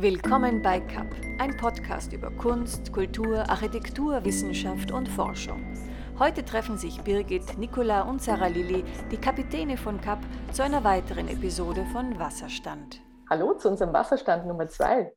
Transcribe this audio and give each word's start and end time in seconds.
Willkommen 0.00 0.62
bei 0.62 0.78
CAP, 0.78 1.12
ein 1.40 1.56
Podcast 1.56 2.12
über 2.12 2.30
Kunst, 2.30 2.92
Kultur, 2.92 3.50
Architektur, 3.50 4.24
Wissenschaft 4.24 4.92
und 4.92 5.08
Forschung. 5.08 5.60
Heute 6.20 6.44
treffen 6.44 6.78
sich 6.78 7.02
Birgit, 7.02 7.58
Nicola 7.58 8.02
und 8.02 8.22
Sarah 8.22 8.46
Lilly, 8.46 8.84
die 9.10 9.16
Kapitäne 9.16 9.76
von 9.76 10.00
CAP, 10.00 10.20
zu 10.52 10.62
einer 10.62 10.84
weiteren 10.84 11.26
Episode 11.26 11.84
von 11.86 12.16
Wasserstand. 12.16 13.00
Hallo 13.28 13.54
zu 13.54 13.70
unserem 13.70 13.92
Wasserstand 13.92 14.46
Nummer 14.46 14.68
2. 14.68 15.12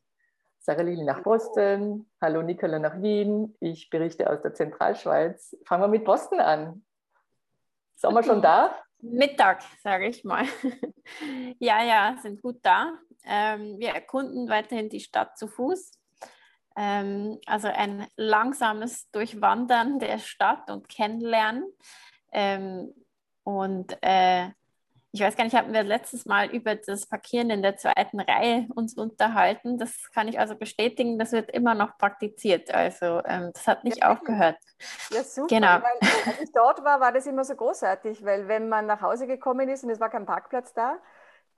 Sarah 0.58 0.82
Lilly 0.82 1.04
nach 1.04 1.22
Boston, 1.22 2.10
hallo 2.20 2.42
Nicola 2.42 2.80
nach 2.80 3.00
Wien. 3.04 3.56
Ich 3.60 3.92
berichte 3.92 4.28
aus 4.32 4.42
der 4.42 4.56
Zentralschweiz. 4.56 5.56
Fangen 5.68 5.84
wir 5.84 5.90
mit 5.90 6.06
Boston 6.06 6.40
an. 6.40 6.84
Sind 7.98 8.16
wir 8.16 8.24
schon 8.24 8.42
da? 8.42 8.76
Mittag, 9.00 9.62
sage 9.84 10.08
ich 10.08 10.24
mal. 10.24 10.46
ja, 11.60 11.84
ja, 11.84 12.16
sind 12.20 12.42
gut 12.42 12.58
da. 12.64 12.94
Ähm, 13.26 13.80
wir 13.80 13.90
erkunden 13.90 14.50
weiterhin 14.50 14.90
die 14.90 15.00
Stadt 15.00 15.38
zu 15.38 15.48
Fuß. 15.48 15.92
Ähm, 16.76 17.40
also 17.46 17.68
ein 17.68 18.08
langsames 18.16 19.10
Durchwandern 19.12 20.00
der 20.00 20.20
Stadt 20.20 20.70
und 20.70 20.90
Kennenlernen. 20.90 21.66
Ähm, 22.32 22.94
und 23.44 23.98
äh, 24.02 24.50
ich 25.14 25.20
weiß 25.20 25.36
gar 25.36 25.44
nicht, 25.44 25.56
hatten 25.56 25.74
wir 25.74 25.84
letztes 25.84 26.26
Mal 26.26 26.50
über 26.52 26.76
das 26.76 27.06
Parkieren 27.06 27.50
in 27.50 27.62
der 27.62 27.76
zweiten 27.76 28.22
Reihe 28.22 28.68
uns 28.76 28.94
unterhalten. 28.96 29.78
Das 29.78 30.10
kann 30.14 30.30
ich 30.30 30.40
also 30.40 30.56
bestätigen, 30.56 31.20
das 31.20 31.34
wird 31.34 31.52
immer 31.52 31.76
noch 31.76 31.98
praktiziert. 31.98 32.74
Also 32.74 33.22
ähm, 33.26 33.52
das 33.54 33.68
hat 33.68 33.84
nicht 33.84 33.98
ja, 33.98 34.12
aufgehört. 34.12 34.58
Ja, 35.10 35.24
super. 35.24 35.48
Genau. 35.50 35.82
Weil, 35.82 36.10
als 36.28 36.42
ich 36.42 36.52
dort 36.54 36.84
war, 36.86 37.02
war 37.02 37.12
das 37.12 37.26
immer 37.28 37.44
so 37.44 37.56
großartig, 37.56 38.24
weil 38.24 38.48
wenn 38.48 38.70
man 38.70 38.86
nach 38.86 39.02
Hause 39.02 39.28
gekommen 39.28 39.68
ist 39.68 39.84
und 39.84 39.90
es 39.90 40.00
war 40.00 40.10
kein 40.10 40.26
Parkplatz 40.26 40.74
da, 40.74 40.98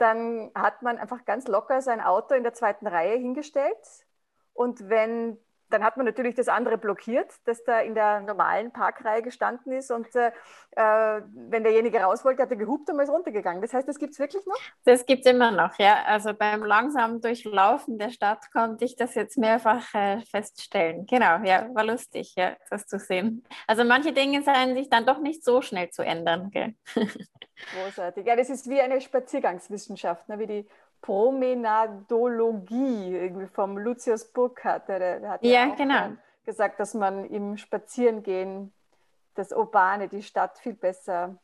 dann 0.04 0.52
hat 0.54 0.82
man 0.82 0.98
einfach 0.98 1.24
ganz 1.24 1.48
locker 1.48 1.82
sein 1.82 2.02
Auto 2.02 2.36
in 2.36 2.44
der 2.44 2.54
zweiten 2.54 2.88
Reihe 2.88 3.18
hingestellt. 3.18 4.06
Und 4.52 4.90
wenn 4.90 5.38
dann 5.74 5.84
hat 5.84 5.98
man 5.98 6.06
natürlich 6.06 6.36
das 6.36 6.48
andere 6.48 6.78
blockiert, 6.78 7.34
das 7.46 7.64
da 7.64 7.80
in 7.80 7.96
der 7.96 8.22
normalen 8.22 8.72
Parkreihe 8.72 9.24
gestanden 9.24 9.74
ist. 9.74 9.92
Und 9.92 10.08
äh, 10.16 10.28
äh 10.76 11.22
wenn 11.34 11.64
derjenige 11.64 12.00
raus 12.00 12.24
wollte, 12.24 12.44
hat 12.44 12.52
er 12.52 12.58
gehupt 12.58 12.90
und 12.90 13.00
ist 13.00 13.10
runtergegangen. 13.10 13.62
Das 13.62 13.74
heißt, 13.74 13.88
das 13.88 13.98
gibt 13.98 14.14
es 14.14 14.20
wirklich 14.20 14.46
noch? 14.46 14.58
Das 14.86 15.06
gibt 15.06 15.26
es 15.26 15.32
immer 15.32 15.52
noch, 15.52 15.78
ja. 15.80 16.04
Also 16.06 16.34
beim 16.34 16.64
langsamen 16.64 17.22
Durchlaufen 17.22 17.98
der 17.98 18.12
Stadt 18.12 18.52
konnte 18.52 18.86
ich 18.86 18.96
das 18.96 19.16
jetzt 19.16 19.38
mehrfach 19.38 19.94
äh, 19.94 20.22
feststellen. 20.22 21.06
Genau, 21.08 21.44
ja, 21.44 21.68
war 21.74 21.84
lustig, 21.84 22.36
ja, 22.36 22.56
das 22.70 22.86
zu 22.86 23.00
sehen. 23.00 23.44
Also 23.68 23.84
manche 23.84 24.14
Dinge 24.14 24.44
seien 24.44 24.76
sich 24.76 24.90
dann 24.90 25.06
doch 25.06 25.20
nicht 25.20 25.44
so 25.44 25.62
schnell 25.62 25.90
zu 25.90 26.04
ändern. 26.04 26.52
Gell? 26.52 26.76
Großartig. 27.74 28.26
Ja, 28.26 28.36
das 28.36 28.50
ist 28.50 28.70
wie 28.70 28.82
eine 28.82 29.02
Spaziergangswissenschaft, 29.02 30.28
ne? 30.30 30.40
wie 30.40 30.48
die 30.48 30.68
Promenadologie 31.04 33.16
irgendwie 33.16 33.48
vom 33.48 33.78
Lucius 33.78 34.32
Burkhardt. 34.32 34.88
Der, 34.88 35.20
der 35.20 35.30
hat 35.30 35.44
ja, 35.44 35.68
ja 35.68 35.76
genau. 35.76 36.14
gesagt, 36.46 36.80
dass 36.80 36.94
man 36.94 37.26
im 37.26 37.58
Spazierengehen 37.58 38.72
das 39.36 39.52
Urbane, 39.52 40.08
die 40.08 40.24
Stadt 40.24 40.58
viel 40.60 40.74
besser 40.74 41.38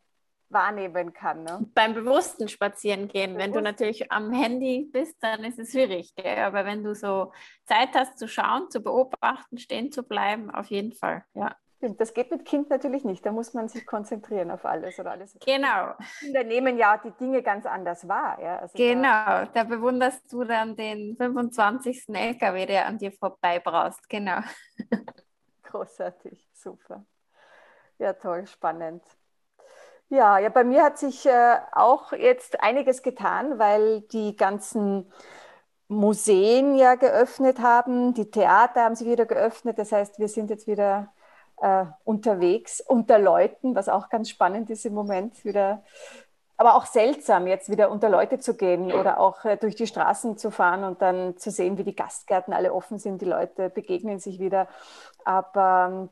wahrnehmen 0.48 1.12
kann. 1.14 1.44
Ne? 1.44 1.68
Beim 1.76 1.94
bewussten 1.94 2.48
Spazierengehen, 2.48 3.34
Bewusst. 3.34 3.46
wenn 3.46 3.54
du 3.54 3.62
natürlich 3.62 4.10
am 4.12 4.32
Handy 4.32 4.90
bist, 4.92 5.22
dann 5.22 5.44
ist 5.44 5.60
es 5.60 5.72
schwierig. 5.72 6.16
Gell? 6.16 6.40
Aber 6.40 6.66
wenn 6.66 6.84
du 6.84 6.96
so 6.96 7.34
Zeit 7.66 7.90
hast 7.94 8.18
zu 8.18 8.30
schauen, 8.30 8.72
zu 8.72 8.80
beobachten, 8.80 9.58
stehen 9.58 9.92
zu 9.92 10.04
bleiben, 10.04 10.50
auf 10.50 10.68
jeden 10.68 10.94
Fall. 10.94 11.26
Ja. 11.34 11.54
Das 11.82 12.14
geht 12.14 12.30
mit 12.30 12.44
Kind 12.44 12.70
natürlich 12.70 13.06
nicht. 13.06 13.26
Da 13.26 13.32
muss 13.32 13.54
man 13.54 13.70
sich 13.70 13.86
konzentrieren 13.86 14.52
auf 14.52 14.66
alles 14.66 15.00
oder 15.00 15.12
alles. 15.12 15.38
Genau. 15.46 15.94
Kinder 16.20 16.44
nehmen 16.44 16.78
ja 16.78 16.98
die 16.98 17.12
Dinge 17.12 17.42
ganz 17.42 17.66
anders 17.66 18.06
wahr. 18.08 18.38
Ja? 18.42 18.60
Also 18.60 18.78
genau, 18.78 19.02
da, 19.02 19.46
da, 19.46 19.64
bewunderst 19.64 20.32
du 20.32 20.44
dann 20.44 20.76
den 20.76 21.16
25. 21.16 22.10
LKW, 22.10 22.66
der 22.66 22.86
an 22.86 22.98
dir 22.98 23.14
vorbei 23.14 23.60
braust. 23.60 24.10
Genau. 24.10 24.40
Großartig, 25.64 26.50
super. 26.54 27.06
Ja, 27.98 28.14
toll, 28.14 28.46
spannend. 28.48 29.04
Ja, 30.10 30.40
ja, 30.40 30.50
bei 30.50 30.64
mir 30.64 30.84
hat 30.84 30.98
sich 30.98 31.26
äh, 31.28 31.58
auch 31.72 32.12
jetzt 32.14 32.62
einiges 32.62 33.04
getan, 33.04 33.60
weil 33.60 34.02
die 34.02 34.36
ganzen 34.36 35.12
Museen 35.88 36.76
ja 36.76 36.96
geöffnet 36.96 37.60
haben, 37.60 38.14
die 38.14 38.30
Theater 38.30 38.84
haben 38.84 38.96
sich 38.96 39.08
wieder 39.08 39.26
geöffnet. 39.26 39.78
Das 39.78 39.92
heißt, 39.92 40.20
wir 40.20 40.28
sind 40.28 40.50
jetzt 40.50 40.68
wieder 40.68 41.14
äh, 41.62 41.86
unterwegs 42.04 42.82
unter 42.82 43.20
Leuten, 43.20 43.76
was 43.76 43.90
auch 43.90 44.10
ganz 44.10 44.30
spannend 44.30 44.70
ist 44.70 44.86
im 44.86 44.94
Moment 44.94 45.44
wieder. 45.46 45.84
Aber 46.58 46.76
auch 46.76 46.86
seltsam, 46.86 47.48
jetzt 47.48 47.70
wieder 47.70 47.90
unter 47.90 48.10
Leute 48.10 48.38
zu 48.38 48.56
gehen 48.58 48.92
oder 48.92 49.20
auch 49.20 49.46
äh, 49.46 49.56
durch 49.56 49.76
die 49.76 49.88
Straßen 49.88 50.38
zu 50.38 50.52
fahren 50.52 50.84
und 50.84 51.02
dann 51.02 51.38
zu 51.38 51.52
sehen, 51.52 51.78
wie 51.78 51.86
die 51.86 51.96
Gastgärten 51.96 52.54
alle 52.54 52.74
offen 52.74 53.00
sind, 53.00 53.22
die 53.22 53.26
Leute 53.26 53.70
begegnen 53.70 54.20
sich 54.20 54.40
wieder. 54.40 54.68
Aber, 55.24 56.10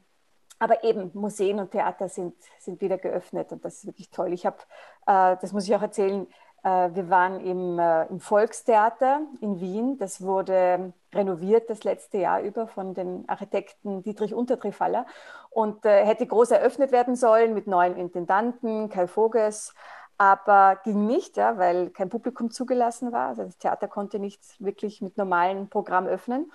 aber 0.58 0.84
eben 0.86 1.12
Museen 1.14 1.60
und 1.60 1.72
Theater 1.72 2.08
sind, 2.08 2.34
sind 2.60 2.80
wieder 2.80 2.98
geöffnet 2.98 3.52
und 3.52 3.66
das 3.66 3.80
ist 3.80 3.88
wirklich 3.88 4.10
toll. 4.10 4.32
Ich 4.32 4.46
habe, 4.46 4.58
äh, 5.06 5.36
das 5.42 5.52
muss 5.52 5.66
ich 5.68 5.76
auch 5.76 5.82
erzählen, 5.82 6.26
äh, 6.26 6.47
wir 6.68 7.10
waren 7.10 7.40
im, 7.40 7.80
äh, 7.80 8.06
im 8.08 8.20
Volkstheater 8.20 9.22
in 9.42 9.60
Wien. 9.60 9.98
Das 9.98 10.22
wurde 10.22 10.94
renoviert 11.14 11.70
das 11.70 11.84
letzte 11.84 12.18
Jahr 12.18 12.42
über 12.42 12.68
von 12.68 12.94
den 12.94 13.28
Architekten 13.28 14.04
Dietrich 14.04 14.34
Untertrifaller 14.34 15.06
und 15.50 15.86
äh, 15.86 16.06
hätte 16.06 16.28
groß 16.28 16.52
eröffnet 16.52 16.92
werden 16.92 17.16
sollen 17.16 17.54
mit 17.54 17.68
neuen 17.68 17.96
Intendanten, 17.96 18.90
Kai 18.90 19.08
Voges, 19.08 19.74
aber 20.18 20.80
ging 20.84 21.06
nicht, 21.06 21.38
ja, 21.38 21.58
weil 21.58 21.92
kein 21.92 22.10
Publikum 22.10 22.50
zugelassen 22.52 23.12
war. 23.12 23.30
Also 23.30 23.44
das 23.44 23.58
Theater 23.58 23.88
konnte 23.88 24.20
nicht 24.20 24.42
wirklich 24.60 25.02
mit 25.02 25.18
normalem 25.18 25.70
Programm 25.70 26.08
öffnen. 26.08 26.52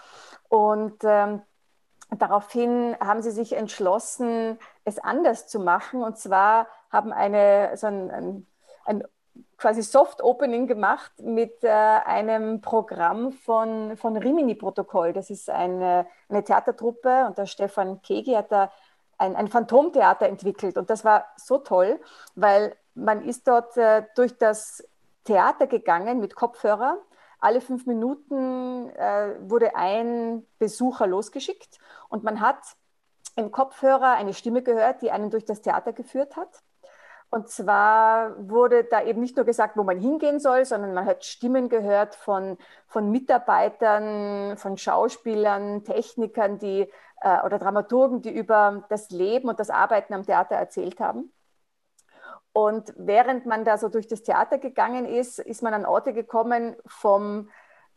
Und 0.48 0.98
ähm, 1.04 1.42
daraufhin 2.10 2.96
haben 3.00 3.22
sie 3.22 3.30
sich 3.30 3.52
entschlossen, 3.52 4.58
es 4.84 4.98
anders 4.98 5.46
zu 5.46 5.60
machen. 5.60 6.02
Und 6.02 6.18
zwar 6.18 6.66
haben 6.90 7.12
eine, 7.12 7.76
so 7.76 7.86
ein, 7.86 8.10
ein, 8.10 8.46
ein 8.84 9.04
quasi 9.56 9.82
Soft 9.82 10.22
Opening 10.22 10.66
gemacht 10.66 11.12
mit 11.20 11.62
äh, 11.62 11.68
einem 11.68 12.60
Programm 12.60 13.32
von, 13.32 13.96
von 13.96 14.16
Rimini-Protokoll. 14.16 15.12
Das 15.12 15.30
ist 15.30 15.48
eine, 15.48 16.06
eine 16.28 16.42
Theatertruppe 16.42 17.26
und 17.26 17.38
der 17.38 17.46
Stefan 17.46 18.02
Kegi 18.02 18.32
hat 18.32 18.50
da 18.50 18.70
ein, 19.18 19.36
ein 19.36 19.48
Phantomtheater 19.48 20.26
entwickelt. 20.26 20.76
Und 20.76 20.90
das 20.90 21.04
war 21.04 21.26
so 21.36 21.58
toll, 21.58 22.00
weil 22.34 22.74
man 22.94 23.22
ist 23.22 23.46
dort 23.46 23.76
äh, 23.76 24.04
durch 24.16 24.36
das 24.36 24.86
Theater 25.24 25.66
gegangen 25.66 26.20
mit 26.20 26.34
Kopfhörer. 26.34 26.98
Alle 27.38 27.60
fünf 27.60 27.86
Minuten 27.86 28.90
äh, 28.90 29.36
wurde 29.40 29.76
ein 29.76 30.46
Besucher 30.58 31.06
losgeschickt 31.06 31.78
und 32.08 32.24
man 32.24 32.40
hat 32.40 32.58
im 33.36 33.50
Kopfhörer 33.50 34.12
eine 34.12 34.34
Stimme 34.34 34.62
gehört, 34.62 35.02
die 35.02 35.10
einen 35.10 35.30
durch 35.30 35.44
das 35.44 35.62
Theater 35.62 35.92
geführt 35.92 36.36
hat. 36.36 36.62
Und 37.34 37.48
zwar 37.48 38.36
wurde 38.46 38.84
da 38.84 39.02
eben 39.02 39.22
nicht 39.22 39.36
nur 39.36 39.46
gesagt, 39.46 39.78
wo 39.78 39.84
man 39.84 39.98
hingehen 39.98 40.38
soll, 40.38 40.66
sondern 40.66 40.92
man 40.92 41.06
hat 41.06 41.24
Stimmen 41.24 41.70
gehört 41.70 42.14
von, 42.14 42.58
von 42.86 43.10
Mitarbeitern, 43.10 44.58
von 44.58 44.76
Schauspielern, 44.76 45.82
Technikern 45.82 46.58
die, 46.58 46.90
äh, 47.22 47.40
oder 47.42 47.58
Dramaturgen, 47.58 48.20
die 48.20 48.30
über 48.30 48.84
das 48.90 49.08
Leben 49.08 49.48
und 49.48 49.58
das 49.58 49.70
Arbeiten 49.70 50.12
am 50.12 50.26
Theater 50.26 50.56
erzählt 50.56 51.00
haben. 51.00 51.32
Und 52.52 52.92
während 52.98 53.46
man 53.46 53.64
da 53.64 53.78
so 53.78 53.88
durch 53.88 54.08
das 54.08 54.22
Theater 54.22 54.58
gegangen 54.58 55.06
ist, 55.06 55.38
ist 55.38 55.62
man 55.62 55.72
an 55.72 55.86
Orte 55.86 56.12
gekommen 56.12 56.76
vom, 56.84 57.48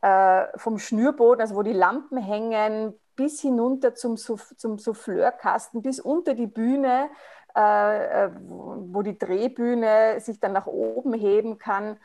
äh, 0.02 0.46
vom 0.58 0.80
Schnürboden, 0.80 1.42
also 1.42 1.56
wo 1.56 1.62
die 1.62 1.74
Lampen 1.74 2.20
hängen, 2.20 2.98
bis 3.18 3.42
hinunter 3.42 3.96
zum, 3.96 4.16
zum 4.16 4.78
Souffleurkasten, 4.78 5.82
bis 5.82 6.00
unter 6.00 6.36
die 6.36 6.48
Bühne 6.48 7.10
äh, 7.56 8.26
äh, 8.26 8.32
wo 8.36 9.02
die 9.02 9.18
Drehbühne 9.18 10.20
sich 10.20 10.40
dann 10.40 10.54
nach 10.54 10.68
oben 10.68 11.14
heben 11.14 11.58
kann 11.58 11.98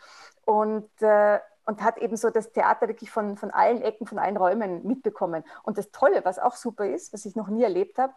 und, 0.44 0.88
äh, 1.00 1.40
und 1.66 1.82
hat 1.82 1.98
eben 1.98 2.16
so 2.16 2.30
das 2.30 2.52
Theater 2.52 2.88
wirklich 2.88 3.10
von, 3.10 3.36
von 3.36 3.50
allen 3.50 3.82
Ecken, 3.82 4.06
von 4.06 4.18
allen 4.18 4.36
Räumen 4.36 4.86
mitbekommen. 4.86 5.42
Und 5.64 5.76
das 5.76 5.90
Tolle, 5.90 6.24
was 6.24 6.38
auch 6.38 6.54
super 6.54 6.86
ist, 6.86 7.12
was 7.12 7.24
ich 7.24 7.34
noch 7.34 7.48
nie 7.48 7.62
erlebt 7.62 7.98
habe, 7.98 8.12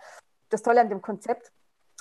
das 0.50 0.62
Tolle 0.62 0.82
an 0.82 0.90
dem 0.90 1.02
Konzept, 1.02 1.52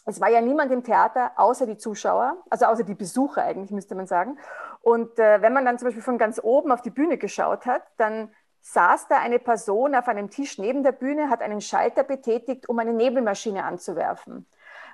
es 0.04 0.20
war 0.20 0.28
ja 0.28 0.40
niemand 0.40 0.72
im 0.72 0.82
Theater 0.82 1.32
außer 1.36 1.64
die 1.66 1.78
Zuschauer, 1.78 2.36
also 2.50 2.66
außer 2.66 2.82
die 2.82 2.94
Besucher 2.94 3.42
eigentlich, 3.42 3.70
müsste 3.70 3.94
man 3.94 4.06
sagen. 4.06 4.38
Und 4.80 5.18
äh, 5.18 5.40
wenn 5.40 5.52
man 5.52 5.64
dann 5.64 5.78
zum 5.78 5.86
Beispiel 5.86 6.02
von 6.02 6.18
ganz 6.18 6.40
oben 6.42 6.72
auf 6.72 6.82
die 6.82 6.90
Bühne 6.90 7.18
geschaut 7.18 7.66
hat, 7.66 7.82
dann 7.98 8.30
saß 8.60 9.08
da 9.08 9.18
eine 9.18 9.38
Person 9.38 9.94
auf 9.94 10.08
einem 10.08 10.30
Tisch 10.30 10.58
neben 10.58 10.82
der 10.82 10.92
Bühne, 10.92 11.30
hat 11.30 11.40
einen 11.40 11.60
Schalter 11.60 12.04
betätigt, 12.04 12.68
um 12.68 12.78
eine 12.78 12.92
Nebelmaschine 12.92 13.64
anzuwerfen. 13.64 14.46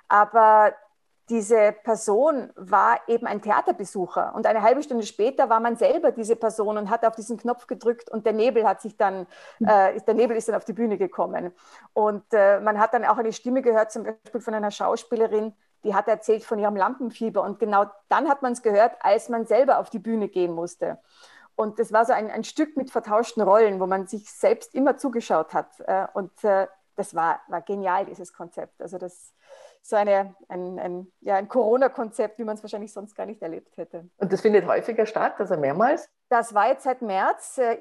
Aber 0.08 0.72
diese 1.28 1.72
Person 1.84 2.50
war 2.56 3.00
eben 3.06 3.26
ein 3.26 3.43
Theaterbesucher 3.43 4.34
und 4.34 4.46
eine 4.46 4.62
halbe 4.62 4.82
Stunde 4.82 5.05
später 5.05 5.50
war 5.50 5.60
man 5.60 5.76
selber 5.76 6.10
diese 6.10 6.37
Person 6.37 6.78
und 6.78 6.88
hat 6.88 7.05
auf 7.05 7.16
diesen 7.16 7.37
Knopf 7.37 7.66
gedrückt 7.66 8.10
und 8.10 8.25
der 8.25 8.32
Nebel 8.32 8.66
hat 8.66 8.81
sich 8.81 8.96
dann, 8.96 9.26
äh, 9.60 10.00
der 10.00 10.14
Nebel 10.14 10.37
ist 10.37 10.49
dann 10.49 10.55
auf 10.55 10.64
die 10.64 10.72
Bühne 10.72 10.96
gekommen. 10.96 11.52
Und 11.93 12.25
äh, 12.32 12.60
man 12.60 12.78
hat 12.78 12.94
dann 12.94 13.05
auch 13.05 13.19
eine 13.19 13.32
Stimme 13.32 13.60
gehört, 13.60 13.93
zum 13.93 14.05
Beispiel 14.05 14.40
von 14.40 14.55
einer 14.55 14.70
Schauspielerin, 14.70 15.52
die 15.84 15.94
hat 15.94 16.08
erzählt 16.08 16.44
von 16.44 16.58
ihrem 16.58 16.76
Lampenfieber 16.76 17.43
und 17.43 17.58
genau 17.58 17.84
dann 18.08 18.28
hat 18.28 18.43
man 18.43 18.52
es 18.52 18.62
gehört, 18.62 18.96
als 19.00 19.28
man 19.28 19.46
selber 19.46 19.78
auf 19.78 19.90
die 19.90 19.99
Bühne 19.99 20.28
gehen 20.28 20.54
musste. 20.54 20.99
Und 21.56 21.78
das 21.78 21.93
war 21.93 22.04
so 22.04 22.12
ein, 22.12 22.31
ein 22.31 22.44
Stück 22.44 22.76
mit 22.76 22.90
vertauschten 22.90 23.43
Rollen, 23.43 23.81
wo 23.81 23.87
man 23.87 24.06
sich 24.06 24.31
selbst 24.32 24.75
immer 24.75 24.96
zugeschaut 24.96 25.52
hat. 25.52 25.81
Äh, 25.81 26.06
und 26.14 26.32
äh, 26.44 26.69
das 26.98 27.14
war, 27.14 27.40
war 27.48 27.62
genial, 27.62 28.04
dieses 28.04 28.32
Konzept. 28.32 28.80
Also 28.82 28.98
das 28.98 29.32
so 29.82 29.96
eine, 29.96 30.34
ein, 30.48 30.78
ein, 30.78 31.12
ja, 31.20 31.36
ein 31.36 31.48
Corona-Konzept, 31.48 32.38
wie 32.38 32.44
man 32.44 32.56
es 32.56 32.62
wahrscheinlich 32.62 32.92
sonst 32.92 33.14
gar 33.14 33.26
nicht 33.26 33.40
erlebt 33.40 33.76
hätte. 33.76 34.08
Und 34.18 34.32
das 34.32 34.40
findet 34.40 34.66
häufiger 34.66 35.06
statt, 35.06 35.34
also 35.38 35.56
mehrmals? 35.56 36.10
Das 36.28 36.52
war 36.52 36.68
jetzt 36.68 36.84
seit 36.84 37.00
März. 37.00 37.58
Äh, 37.58 37.78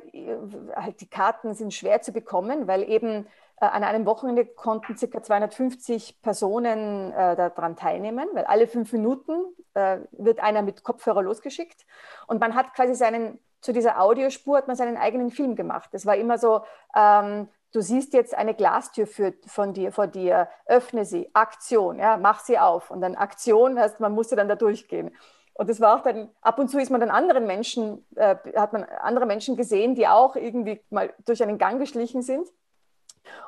halt 0.76 1.02
die 1.02 1.10
Karten 1.10 1.54
sind 1.54 1.74
schwer 1.74 2.02
zu 2.02 2.14
bekommen, 2.14 2.68
weil 2.68 2.90
eben 2.90 3.28
äh, 3.60 3.66
an 3.66 3.84
einem 3.84 4.06
Wochenende 4.06 4.46
konnten 4.46 4.96
ca. 4.96 5.22
250 5.22 6.22
Personen 6.22 7.12
äh, 7.12 7.36
daran 7.36 7.76
teilnehmen, 7.76 8.30
weil 8.34 8.46
alle 8.46 8.68
fünf 8.68 8.94
Minuten 8.94 9.32
äh, 9.74 10.00
wird 10.12 10.40
einer 10.40 10.62
mit 10.62 10.84
Kopfhörer 10.84 11.24
losgeschickt 11.24 11.86
und 12.28 12.40
man 12.40 12.56
hat 12.56 12.74
quasi 12.74 12.94
seinen, 12.96 13.40
zu 13.62 13.74
dieser 13.74 14.00
Audiospur 14.00 14.58
hat 14.58 14.68
man 14.68 14.76
seinen 14.78 14.96
eigenen 14.96 15.32
Film 15.32 15.56
gemacht. 15.56 15.90
Das 15.92 16.06
war 16.06 16.16
immer 16.16 16.38
so, 16.38 16.62
ähm, 16.96 17.50
du 17.74 17.82
siehst 17.82 18.14
jetzt 18.14 18.36
eine 18.36 18.54
Glastür 18.54 19.08
für, 19.08 19.34
von 19.46 19.74
dir, 19.74 19.92
vor 19.92 20.08
dir, 20.08 20.50
öffne 20.66 21.06
sie, 21.06 21.30
Aktion, 21.34 22.00
ja, 22.00 22.18
mach 22.18 22.40
sie 22.40 22.58
auf 22.58 22.92
und 22.92 23.02
dann 23.02 23.16
Aktion 23.16 23.80
heißt, 23.80 24.00
man 24.00 24.14
musste 24.14 24.36
dann 24.36 24.48
da 24.48 24.56
durchgehen. 24.56 25.16
Und 25.54 25.70
das 25.70 25.82
war 25.82 25.98
auch 25.98 26.04
dann, 26.04 26.30
ab 26.42 26.60
und 26.60 26.70
zu 26.70 26.78
ist 26.78 26.92
man 26.92 27.02
dann 27.02 27.10
anderen 27.10 27.48
Menschen, 27.48 28.06
äh, 28.16 28.36
hat 28.56 28.74
man 28.74 28.84
andere 28.84 29.26
Menschen 29.26 29.58
gesehen, 29.58 29.96
die 29.96 30.08
auch 30.08 30.36
irgendwie 30.36 30.82
mal 30.90 31.14
durch 31.26 31.42
einen 31.42 31.58
Gang 31.58 31.80
geschlichen 31.80 32.22
sind 32.22 32.48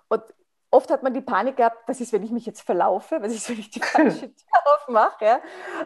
und 0.08 0.24
oft 0.72 0.92
hat 0.92 1.04
man 1.04 1.14
die 1.14 1.22
Panik 1.22 1.58
gehabt, 1.58 1.78
was 1.88 2.00
ist, 2.00 2.14
wenn 2.14 2.24
ich 2.24 2.32
mich 2.32 2.46
jetzt 2.46 2.62
verlaufe, 2.62 3.18
was 3.22 3.34
ist, 3.34 3.50
wenn 3.50 3.60
ich 3.60 3.70
die 3.70 3.80
falsche 3.80 4.20
Tür 4.36 4.76
aufmache. 4.76 5.26
Ja? 5.26 5.40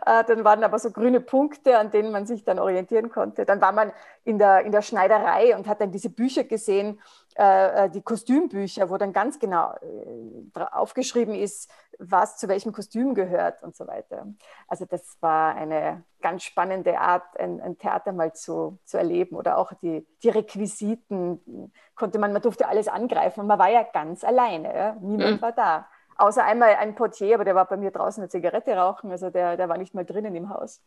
Äh, 0.05 0.23
dann 0.25 0.43
waren 0.43 0.63
aber 0.63 0.79
so 0.79 0.91
grüne 0.91 1.21
Punkte, 1.21 1.77
an 1.77 1.91
denen 1.91 2.11
man 2.11 2.25
sich 2.25 2.43
dann 2.43 2.59
orientieren 2.59 3.09
konnte. 3.09 3.45
Dann 3.45 3.61
war 3.61 3.71
man 3.71 3.93
in 4.23 4.39
der, 4.39 4.61
in 4.61 4.71
der 4.71 4.81
Schneiderei 4.81 5.55
und 5.55 5.67
hat 5.67 5.81
dann 5.81 5.91
diese 5.91 6.09
Bücher 6.09 6.43
gesehen, 6.43 6.99
die 7.35 8.01
Kostümbücher, 8.01 8.89
wo 8.89 8.97
dann 8.97 9.13
ganz 9.13 9.39
genau 9.39 9.73
äh, 9.81 10.59
aufgeschrieben 10.71 11.33
ist, 11.33 11.69
was 11.99 12.37
zu 12.37 12.47
welchem 12.47 12.71
Kostüm 12.71 13.15
gehört 13.15 13.63
und 13.63 13.75
so 13.75 13.87
weiter. 13.87 14.27
Also 14.67 14.85
das 14.85 15.17
war 15.21 15.55
eine 15.55 16.03
ganz 16.21 16.43
spannende 16.43 16.99
Art, 16.99 17.39
ein, 17.39 17.61
ein 17.61 17.77
Theater 17.77 18.11
mal 18.11 18.33
zu, 18.33 18.79
zu 18.85 18.97
erleben 18.97 19.35
oder 19.35 19.57
auch 19.57 19.73
die, 19.81 20.05
die 20.23 20.29
Requisiten 20.29 21.71
konnte 21.95 22.19
man, 22.19 22.33
man 22.33 22.41
durfte 22.41 22.67
alles 22.67 22.87
angreifen 22.87 23.41
und 23.41 23.47
man 23.47 23.59
war 23.59 23.69
ja 23.69 23.83
ganz 23.83 24.23
alleine, 24.23 24.75
ja? 24.75 24.97
niemand 25.01 25.37
mhm. 25.37 25.41
war 25.41 25.51
da. 25.51 25.87
Außer 26.15 26.43
einmal 26.43 26.75
ein 26.75 26.95
Portier, 26.95 27.35
aber 27.35 27.45
der 27.45 27.55
war 27.55 27.65
bei 27.65 27.77
mir 27.77 27.91
draußen 27.91 28.21
eine 28.21 28.29
Zigarette 28.29 28.75
rauchen, 28.75 29.11
also 29.11 29.29
der, 29.29 29.57
der 29.57 29.69
war 29.69 29.77
nicht 29.77 29.95
mal 29.95 30.05
drinnen 30.05 30.35
im 30.35 30.49
Haus. 30.49 30.81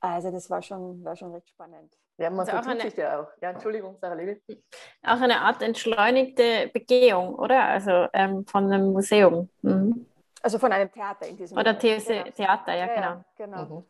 Also 0.00 0.30
das 0.30 0.50
war 0.50 0.62
schon, 0.62 1.04
war 1.04 1.16
schon 1.16 1.32
recht 1.32 1.48
spannend. 1.48 1.96
Ja, 2.18 2.30
man 2.30 2.40
also 2.40 2.52
vertut 2.52 2.70
eine, 2.70 2.82
sich 2.82 2.96
ja 2.96 3.20
auch. 3.20 3.28
Ja, 3.40 3.50
Entschuldigung, 3.50 3.96
Sarah 4.00 4.14
Levi. 4.14 4.40
Auch 5.02 5.20
eine 5.20 5.40
Art 5.40 5.62
entschleunigte 5.62 6.70
Begehung, 6.72 7.34
oder? 7.34 7.64
Also 7.64 8.06
ähm, 8.12 8.46
von 8.46 8.72
einem 8.72 8.92
Museum. 8.92 9.50
Mhm. 9.62 10.06
Also 10.42 10.58
von 10.58 10.72
einem 10.72 10.90
Theater 10.90 11.26
in 11.26 11.36
diesem 11.36 11.58
Oder 11.58 11.74
Moment. 11.74 12.06
Genau. 12.06 12.30
Theater, 12.30 12.74
ja, 12.74 12.86
ja 12.86 12.94
genau. 12.94 13.24
genau. 13.36 13.76
Mhm. 13.76 13.84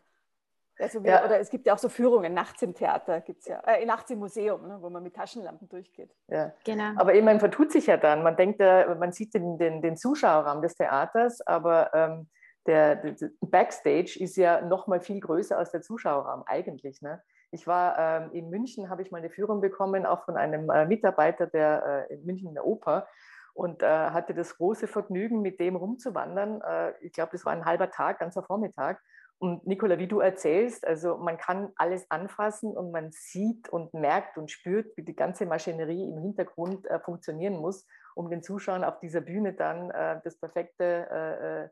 Also 0.79 1.03
wir, 1.03 1.11
ja. 1.11 1.25
Oder 1.25 1.41
es 1.41 1.49
gibt 1.49 1.67
ja 1.67 1.75
auch 1.75 1.79
so 1.79 1.89
Führungen 1.89 2.35
nachts 2.35 2.61
im 2.63 2.75
Theater, 2.75 3.21
gibt's 3.21 3.47
ja, 3.47 3.61
äh, 3.61 3.85
nachts 3.87 4.11
im 4.11 4.19
Museum, 4.19 4.67
ne, 4.67 4.77
wo 4.81 4.91
man 4.91 5.03
mit 5.03 5.15
Taschenlampen 5.15 5.69
durchgeht. 5.69 6.15
Ja, 6.29 6.53
genau. 6.65 6.93
Aber 6.97 7.15
eben, 7.15 7.25
man 7.25 7.41
vertut 7.41 7.73
sich 7.73 7.87
ja 7.87 7.97
dann. 7.97 8.23
Man 8.23 8.37
denkt, 8.37 8.59
man 8.59 9.13
sieht 9.13 9.35
den, 9.35 9.57
den, 9.59 9.81
den 9.81 9.97
Zuschauerraum 9.97 10.61
des 10.61 10.75
Theaters, 10.75 11.41
aber 11.47 11.95
ähm, 11.95 12.29
der, 12.67 12.97
der, 12.97 13.31
Backstage 13.41 14.19
ist 14.21 14.37
ja 14.37 14.61
noch 14.61 14.87
mal 14.87 15.01
viel 15.01 15.21
größer 15.21 15.57
als 15.57 15.71
der 15.71 15.83
Zuschauerraum 15.83 16.45
eigentlich. 16.47 17.03
Ne? 17.03 17.23
Ich 17.51 17.67
war 17.67 17.99
ähm, 17.99 18.33
in 18.33 18.51
München, 18.51 18.91
habe 18.91 19.03
ich 19.03 19.11
mal 19.11 19.19
eine 19.19 19.31
Führung 19.31 19.61
bekommen, 19.61 20.07
auch 20.07 20.25
von 20.25 20.37
einem 20.37 20.69
äh, 20.71 20.87
Mitarbeiter 20.87 21.47
der 21.47 22.07
äh, 22.11 22.15
in 22.15 22.25
München 22.25 22.49
in 22.49 22.55
der 22.55 22.67
Oper 22.67 23.07
und 23.55 23.83
äh, 23.83 23.87
hatte 23.87 24.35
das 24.35 24.57
große 24.57 24.87
Vergnügen, 24.87 25.41
mit 25.41 25.61
dem 25.61 25.77
rumzuwandern. 25.77 26.61
Äh, 26.61 26.93
ich 27.01 27.13
glaube, 27.13 27.33
das 27.33 27.45
war 27.47 27.53
ein 27.53 27.65
halber 27.65 27.91
Tag, 27.91 28.19
ganzer 28.19 28.43
Vormittag. 28.43 29.01
Und 29.39 29.67
Nicola, 29.67 29.99
wie 29.99 30.07
du 30.07 30.21
erzählst, 30.21 30.87
also 30.87 31.19
man 31.19 31.37
kann 31.37 31.73
alles 31.77 32.11
anfassen 32.11 32.75
und 32.77 32.91
man 32.91 33.11
sieht 33.13 33.69
und 33.69 33.93
merkt 33.93 34.39
und 34.39 34.51
spürt, 34.51 34.97
wie 34.97 35.05
die 35.05 35.17
ganze 35.17 35.47
Maschinerie 35.47 36.09
im 36.09 36.19
Hintergrund 36.19 36.87
äh, 36.87 37.01
funktionieren 37.01 37.57
muss, 37.57 37.87
um 38.15 38.31
den 38.31 38.43
Zuschauern 38.43 38.85
auf 38.85 38.99
dieser 38.99 39.21
Bühne 39.21 39.53
dann 39.53 39.91
äh, 39.91 40.21
das 40.25 40.39
perfekte 40.39 41.71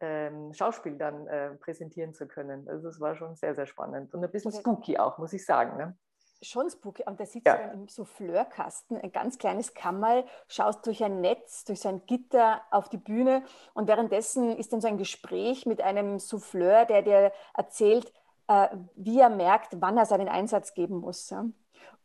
ähm, 0.00 0.52
Schauspiel 0.52 0.96
dann 0.96 1.26
äh, 1.26 1.50
präsentieren 1.56 2.14
zu 2.14 2.26
können. 2.26 2.68
Also 2.68 2.88
das 2.88 3.00
war 3.00 3.14
schon 3.14 3.36
sehr, 3.36 3.54
sehr 3.54 3.66
spannend 3.66 4.14
und 4.14 4.24
ein 4.24 4.30
bisschen 4.30 4.52
spooky 4.52 4.98
auch, 4.98 5.18
muss 5.18 5.32
ich 5.32 5.44
sagen. 5.44 5.76
Ne? 5.76 5.96
Schon 6.42 6.70
spooky. 6.70 7.04
Und 7.06 7.20
da 7.20 7.26
sitzt 7.26 7.46
ja. 7.46 7.56
du 7.56 7.62
dann 7.62 7.80
im 7.82 7.88
Souffleurkasten, 7.88 8.96
ein 8.96 9.12
ganz 9.12 9.36
kleines 9.36 9.74
Kammerl, 9.74 10.24
schaust 10.48 10.86
durch 10.86 11.04
ein 11.04 11.20
Netz, 11.20 11.64
durch 11.64 11.80
so 11.80 11.90
ein 11.90 12.06
Gitter 12.06 12.62
auf 12.70 12.88
die 12.88 12.96
Bühne 12.96 13.44
und 13.74 13.88
währenddessen 13.88 14.56
ist 14.56 14.72
dann 14.72 14.80
so 14.80 14.88
ein 14.88 14.96
Gespräch 14.96 15.66
mit 15.66 15.82
einem 15.82 16.18
Souffleur, 16.18 16.86
der 16.86 17.02
dir 17.02 17.32
erzählt, 17.54 18.12
äh, 18.48 18.68
wie 18.96 19.20
er 19.20 19.28
merkt, 19.28 19.80
wann 19.80 19.98
er 19.98 20.06
seinen 20.06 20.28
Einsatz 20.28 20.72
geben 20.72 20.96
muss. 20.96 21.28
Ja? 21.28 21.44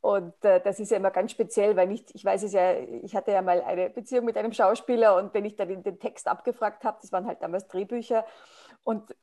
Und 0.06 0.46
äh, 0.46 0.62
das 0.62 0.80
ist 0.80 0.92
ja 0.92 0.98
immer 0.98 1.10
ganz 1.10 1.32
speziell, 1.32 1.76
weil 1.76 1.92
ich, 1.92 2.06
ich 2.14 2.24
weiß 2.24 2.44
es 2.44 2.54
ja, 2.54 2.74
ich 2.76 3.16
hatte 3.16 3.32
ja 3.32 3.42
mal 3.42 3.64
eine 3.64 3.90
Beziehung 3.90 4.26
mit 4.26 4.38
einem 4.38 4.54
Schauspieler 4.54 5.16
und 5.16 5.34
wenn 5.34 5.46
ich 5.46 5.56
dann 5.56 5.82
den 5.82 6.00
Text 6.00 6.28
abgefragt 6.28 6.84
habe, 6.84 7.00
das 7.02 7.12
waren 7.12 7.26
halt 7.26 7.42
damals 7.42 7.68
Drehbücher, 7.68 8.24
und 8.84 9.16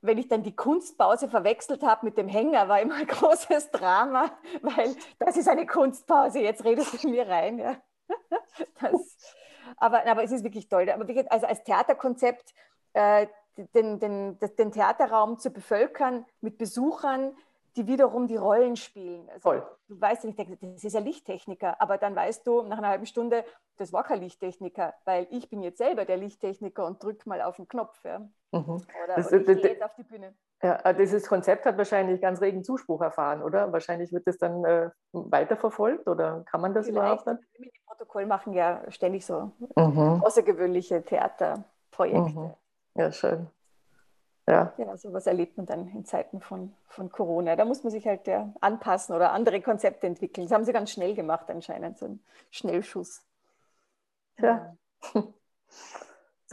wenn 0.00 0.18
ich 0.18 0.28
dann 0.28 0.44
die 0.44 0.54
Kunstpause 0.54 1.28
verwechselt 1.28 1.82
habe 1.82 2.06
mit 2.06 2.16
dem 2.18 2.28
Hänger, 2.28 2.68
war 2.68 2.80
immer 2.80 2.94
ein 2.94 3.06
großes 3.08 3.72
Drama, 3.72 4.30
weil 4.62 4.94
das 5.18 5.36
ist 5.36 5.48
eine 5.48 5.66
Kunstpause, 5.66 6.38
jetzt 6.38 6.64
redest 6.64 7.02
du 7.02 7.08
mir 7.08 7.28
rein. 7.28 7.58
Ja. 7.58 7.76
Das, 8.80 9.16
aber, 9.76 10.06
aber 10.06 10.22
es 10.22 10.30
ist 10.30 10.44
wirklich 10.44 10.68
toll. 10.68 10.88
Aber 10.88 11.04
also 11.30 11.46
als 11.46 11.64
Theaterkonzept 11.64 12.54
äh, 12.92 13.26
den, 13.74 13.98
den, 13.98 14.38
den 14.38 14.70
Theaterraum 14.70 15.38
zu 15.38 15.50
bevölkern 15.50 16.26
mit 16.40 16.58
Besuchern, 16.58 17.34
die 17.76 17.86
wiederum 17.86 18.26
die 18.26 18.36
Rollen 18.36 18.76
spielen. 18.76 19.28
Also 19.30 19.40
Voll. 19.40 19.66
Du 19.88 20.00
weißt 20.00 20.24
nicht, 20.24 20.38
das 20.38 20.84
ist 20.84 20.96
ein 20.96 21.04
Lichttechniker, 21.04 21.80
aber 21.80 21.98
dann 21.98 22.14
weißt 22.14 22.46
du 22.46 22.62
nach 22.62 22.78
einer 22.78 22.88
halben 22.88 23.06
Stunde, 23.06 23.44
das 23.76 23.92
war 23.92 24.04
kein 24.04 24.20
Lichttechniker, 24.20 24.94
weil 25.04 25.26
ich 25.30 25.48
bin 25.48 25.62
jetzt 25.62 25.78
selber 25.78 26.04
der 26.04 26.16
Lichttechniker 26.16 26.86
und 26.86 27.02
drücke 27.02 27.28
mal 27.28 27.40
auf 27.42 27.56
den 27.56 27.68
Knopf. 27.68 28.02
Ja. 28.04 28.18
Mhm. 28.52 28.82
Oder, 29.04 29.16
das, 29.16 29.32
ich 29.32 29.46
gehe 29.46 29.56
jetzt 29.56 29.82
auf 29.82 29.94
die 29.94 30.04
Bühne. 30.04 30.34
Ja, 30.62 30.76
äh, 30.84 30.94
dieses 30.94 31.26
Konzept 31.26 31.66
hat 31.66 31.76
wahrscheinlich 31.76 32.20
ganz 32.20 32.40
regen 32.40 32.62
Zuspruch 32.62 33.00
erfahren, 33.00 33.42
oder? 33.42 33.72
Wahrscheinlich 33.72 34.12
wird 34.12 34.28
es 34.28 34.38
dann 34.38 34.64
äh, 34.64 34.90
weiterverfolgt 35.12 36.06
oder 36.06 36.44
kann 36.48 36.60
man 36.60 36.72
das 36.72 36.86
Vielleicht. 36.86 37.24
überhaupt 37.24 37.26
nicht? 37.26 37.48
Die 37.58 37.72
Protokoll 37.84 38.26
machen 38.26 38.52
ja 38.52 38.82
ständig 38.88 39.26
so 39.26 39.50
mhm. 39.76 40.22
außergewöhnliche 40.22 41.02
Theaterprojekte. 41.02 42.38
Mhm. 42.38 42.54
Ja, 42.94 43.10
schön. 43.10 43.48
Ja. 44.48 44.72
ja, 44.76 44.96
sowas 44.96 45.26
erlebt 45.26 45.56
man 45.56 45.66
dann 45.66 45.88
in 45.88 46.04
Zeiten 46.04 46.40
von, 46.40 46.74
von 46.88 47.10
Corona. 47.12 47.54
Da 47.54 47.64
muss 47.64 47.84
man 47.84 47.92
sich 47.92 48.06
halt 48.06 48.26
ja 48.26 48.52
anpassen 48.60 49.14
oder 49.14 49.32
andere 49.32 49.60
Konzepte 49.60 50.06
entwickeln. 50.06 50.46
Das 50.46 50.52
haben 50.52 50.64
sie 50.64 50.72
ganz 50.72 50.90
schnell 50.90 51.14
gemacht 51.14 51.48
anscheinend, 51.48 51.98
so 51.98 52.06
ein 52.06 52.20
Schnellschuss. 52.50 53.22
Ja. 54.38 54.76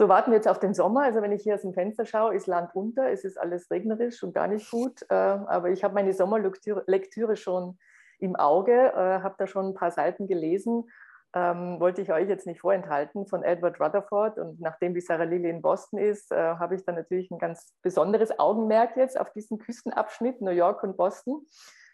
So 0.00 0.08
warten 0.08 0.30
wir 0.30 0.36
jetzt 0.36 0.48
auf 0.48 0.58
den 0.58 0.72
Sommer. 0.72 1.02
Also 1.02 1.20
wenn 1.20 1.30
ich 1.30 1.42
hier 1.42 1.56
aus 1.56 1.60
dem 1.60 1.74
Fenster 1.74 2.06
schaue, 2.06 2.34
ist 2.34 2.46
Land 2.46 2.74
unter, 2.74 3.10
es 3.10 3.22
ist 3.22 3.38
alles 3.38 3.70
regnerisch 3.70 4.22
und 4.22 4.32
gar 4.32 4.46
nicht 4.46 4.70
gut. 4.70 5.02
Äh, 5.10 5.14
aber 5.14 5.68
ich 5.68 5.84
habe 5.84 5.92
meine 5.92 6.14
Sommerlektüre 6.14 7.36
schon 7.36 7.78
im 8.18 8.34
Auge, 8.34 8.72
äh, 8.72 9.20
habe 9.20 9.34
da 9.36 9.46
schon 9.46 9.66
ein 9.66 9.74
paar 9.74 9.90
Seiten 9.90 10.26
gelesen 10.26 10.88
ähm, 11.34 11.78
wollte 11.78 12.02
ich 12.02 12.12
euch 12.12 12.28
jetzt 12.28 12.46
nicht 12.46 12.60
vorenthalten, 12.60 13.26
von 13.26 13.42
Edward 13.42 13.80
Rutherford. 13.80 14.38
Und 14.38 14.60
nachdem 14.60 14.94
die 14.94 15.00
Sarah 15.00 15.24
Lilly 15.24 15.48
in 15.48 15.62
Boston 15.62 15.98
ist, 15.98 16.32
äh, 16.32 16.36
habe 16.36 16.74
ich 16.74 16.84
dann 16.84 16.96
natürlich 16.96 17.30
ein 17.30 17.38
ganz 17.38 17.74
besonderes 17.82 18.38
Augenmerk 18.38 18.96
jetzt 18.96 19.18
auf 19.18 19.32
diesen 19.32 19.58
Küstenabschnitt, 19.58 20.40
New 20.40 20.50
York 20.50 20.82
und 20.82 20.96
Boston. 20.96 21.46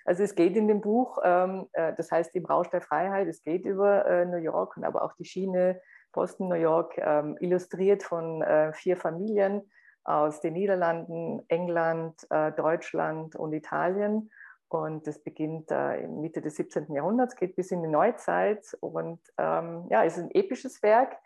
Also 0.06 0.22
es 0.22 0.34
geht 0.34 0.56
in 0.56 0.68
dem 0.68 0.80
Buch, 0.80 1.18
ähm, 1.24 1.66
äh, 1.72 1.92
das 1.94 2.10
heißt 2.10 2.34
im 2.34 2.46
Rausch 2.46 2.70
der 2.70 2.80
Freiheit, 2.80 3.26
es 3.26 3.42
geht 3.42 3.64
über 3.64 4.06
äh, 4.06 4.24
New 4.24 4.38
York 4.38 4.76
und 4.76 4.84
aber 4.84 5.02
auch 5.02 5.12
die 5.14 5.24
Schiene 5.24 5.80
Boston, 6.12 6.48
New 6.48 6.54
York, 6.54 6.94
ähm, 6.96 7.36
illustriert 7.40 8.02
von 8.02 8.40
äh, 8.40 8.72
vier 8.72 8.96
Familien 8.96 9.68
aus 10.04 10.40
den 10.40 10.54
Niederlanden, 10.54 11.42
England, 11.48 12.14
äh, 12.30 12.52
Deutschland 12.52 13.34
und 13.34 13.52
Italien. 13.52 14.30
Und 14.68 15.06
das 15.06 15.18
beginnt 15.18 15.70
äh, 15.70 16.06
Mitte 16.08 16.40
des 16.40 16.56
17. 16.56 16.92
Jahrhunderts, 16.92 17.36
geht 17.36 17.54
bis 17.56 17.70
in 17.70 17.82
die 17.82 17.88
Neuzeit. 17.88 18.76
Und 18.80 19.20
ähm, 19.38 19.86
ja, 19.90 20.02
ist 20.02 20.18
ein 20.18 20.30
episches 20.32 20.82
Werk. 20.82 21.16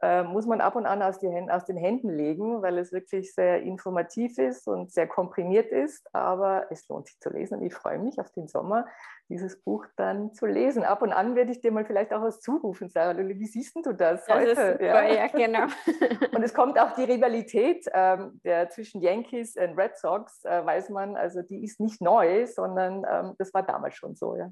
Äh, 0.00 0.22
muss 0.22 0.46
man 0.46 0.60
ab 0.60 0.76
und 0.76 0.86
an 0.86 1.02
aus, 1.02 1.20
Händen, 1.20 1.50
aus, 1.50 1.64
den 1.64 1.76
Händen 1.76 2.10
legen, 2.10 2.62
weil 2.62 2.78
es 2.78 2.92
wirklich 2.92 3.34
sehr 3.34 3.62
informativ 3.62 4.38
ist 4.38 4.68
und 4.68 4.92
sehr 4.92 5.08
komprimiert 5.08 5.72
ist. 5.72 6.06
Aber 6.14 6.66
es 6.70 6.86
lohnt 6.88 7.08
sich 7.08 7.18
zu 7.18 7.30
lesen 7.30 7.58
und 7.58 7.64
ich 7.64 7.74
freue 7.74 7.98
mich 7.98 8.20
auf 8.20 8.30
den 8.30 8.46
Sommer, 8.46 8.86
dieses 9.28 9.60
Buch 9.60 9.86
dann 9.96 10.32
zu 10.34 10.46
lesen. 10.46 10.84
Ab 10.84 11.02
und 11.02 11.12
an 11.12 11.34
werde 11.34 11.50
ich 11.50 11.60
dir 11.60 11.72
mal 11.72 11.84
vielleicht 11.84 12.12
auch 12.14 12.22
was 12.22 12.40
zurufen, 12.40 12.88
Sarah 12.88 13.12
Lulli. 13.12 13.38
Wie 13.40 13.46
siehst 13.46 13.74
du 13.74 13.92
das, 13.92 14.24
das 14.24 14.36
heute? 14.36 14.50
Super, 14.50 14.84
ja. 14.84 15.02
ja. 15.02 15.26
genau. 15.26 15.66
und 16.34 16.42
es 16.42 16.54
kommt 16.54 16.78
auch 16.78 16.92
die 16.92 17.04
Rivalität 17.04 17.84
ähm, 17.92 18.40
der, 18.44 18.70
zwischen 18.70 19.00
Yankees 19.00 19.56
und 19.56 19.78
Red 19.78 19.98
Sox, 19.98 20.44
äh, 20.44 20.64
weiß 20.64 20.90
man, 20.90 21.16
also 21.16 21.42
die 21.42 21.64
ist 21.64 21.80
nicht 21.80 22.00
neu, 22.00 22.46
sondern 22.46 23.04
ähm, 23.10 23.34
das 23.38 23.52
war 23.52 23.64
damals 23.64 23.96
schon 23.96 24.14
so, 24.14 24.36
ja. 24.36 24.50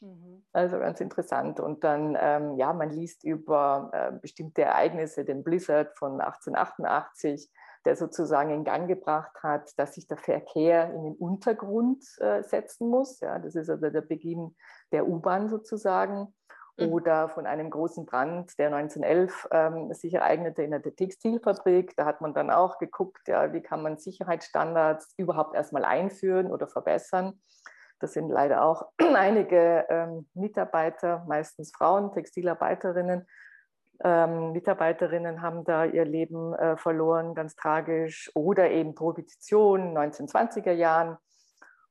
Mhm. 0.00 0.44
Also 0.52 0.78
ganz 0.78 1.00
interessant. 1.00 1.60
Und 1.60 1.84
dann, 1.84 2.16
ähm, 2.20 2.56
ja, 2.56 2.72
man 2.72 2.90
liest 2.90 3.24
über 3.24 3.90
äh, 3.92 4.12
bestimmte 4.12 4.62
Ereignisse, 4.62 5.24
den 5.24 5.42
Blizzard 5.42 5.96
von 5.96 6.20
1888, 6.20 7.50
der 7.84 7.96
sozusagen 7.96 8.50
in 8.50 8.64
Gang 8.64 8.88
gebracht 8.88 9.42
hat, 9.42 9.78
dass 9.78 9.94
sich 9.94 10.06
der 10.06 10.18
Verkehr 10.18 10.92
in 10.92 11.04
den 11.04 11.14
Untergrund 11.14 12.04
äh, 12.18 12.42
setzen 12.42 12.88
muss. 12.88 13.20
Ja, 13.20 13.38
das 13.38 13.54
ist 13.54 13.70
also 13.70 13.90
der 13.90 14.02
Beginn 14.02 14.54
der 14.92 15.08
U-Bahn 15.08 15.48
sozusagen. 15.48 16.34
Mhm. 16.78 16.92
Oder 16.92 17.28
von 17.28 17.46
einem 17.46 17.70
großen 17.70 18.06
Brand, 18.06 18.56
der 18.58 18.72
1911 18.72 19.48
ähm, 19.50 19.92
sich 19.92 20.14
ereignete 20.14 20.62
in 20.62 20.70
der 20.70 20.82
Textilfabrik. 20.82 21.96
Da 21.96 22.04
hat 22.04 22.20
man 22.20 22.34
dann 22.34 22.50
auch 22.50 22.78
geguckt, 22.78 23.26
ja, 23.26 23.52
wie 23.52 23.62
kann 23.62 23.82
man 23.82 23.98
Sicherheitsstandards 23.98 25.14
überhaupt 25.16 25.56
erstmal 25.56 25.84
einführen 25.84 26.52
oder 26.52 26.68
verbessern. 26.68 27.40
Das 28.00 28.12
sind 28.12 28.28
leider 28.28 28.62
auch 28.62 28.86
einige 28.98 29.86
ähm, 29.88 30.28
Mitarbeiter, 30.34 31.24
meistens 31.26 31.72
Frauen, 31.74 32.12
Textilarbeiterinnen. 32.12 33.26
Ähm, 34.04 34.52
Mitarbeiterinnen 34.52 35.42
haben 35.42 35.64
da 35.64 35.84
ihr 35.84 36.04
Leben 36.04 36.54
äh, 36.54 36.76
verloren, 36.76 37.34
ganz 37.34 37.56
tragisch. 37.56 38.30
Oder 38.34 38.70
eben 38.70 38.94
Prohibition, 38.94 39.96
1920er 39.96 40.72
Jahren. 40.72 41.16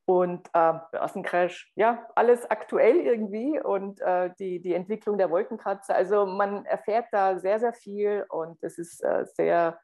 Und 0.05 0.47
äh, 0.53 0.73
Börsencrash, 0.93 1.73
ja, 1.75 2.07
alles 2.15 2.49
aktuell 2.49 2.95
irgendwie 2.95 3.59
und 3.59 3.99
äh, 3.99 4.29
die, 4.39 4.61
die 4.61 4.73
Entwicklung 4.73 5.17
der 5.17 5.29
Wolkenkratzer. 5.29 5.95
Also 5.95 6.25
man 6.25 6.65
erfährt 6.65 7.07
da 7.11 7.39
sehr, 7.39 7.59
sehr 7.59 7.73
viel 7.73 8.25
und 8.29 8.57
es 8.63 8.77
ist 8.77 9.03
äh, 9.03 9.25
sehr 9.25 9.77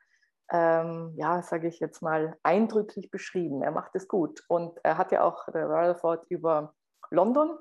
ähm, 0.52 1.14
ja, 1.16 1.42
sage 1.42 1.68
ich 1.68 1.80
jetzt 1.80 2.02
mal, 2.02 2.38
eindrücklich 2.44 3.10
beschrieben. 3.10 3.62
Er 3.62 3.72
macht 3.72 3.96
es 3.96 4.08
gut. 4.08 4.44
Und 4.48 4.80
er 4.84 4.98
hat 4.98 5.12
ja 5.12 5.24
auch, 5.24 5.46
der 5.52 5.66
Rutherford, 5.66 6.26
über 6.30 6.74
London 7.10 7.58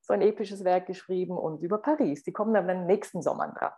so 0.00 0.12
ein 0.12 0.22
episches 0.22 0.64
Werk 0.64 0.86
geschrieben 0.86 1.36
und 1.36 1.62
über 1.62 1.78
Paris. 1.78 2.22
Die 2.24 2.32
kommen 2.32 2.54
dann 2.54 2.68
im 2.68 2.86
nächsten 2.86 3.22
Sommer 3.22 3.48
dran. 3.48 3.72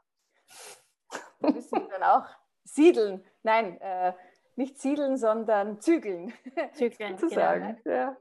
Wir 1.40 1.52
müssen 1.52 1.88
dann 1.90 2.02
auch 2.02 2.26
siedeln. 2.64 3.24
Nein, 3.42 3.80
äh, 3.80 4.12
nicht 4.56 4.80
siedeln, 4.80 5.16
sondern 5.16 5.80
zügeln. 5.80 6.32
Zügeln, 6.74 7.18
sozusagen. 7.18 7.80
Genau. 7.82 7.96
Ja. 7.96 8.16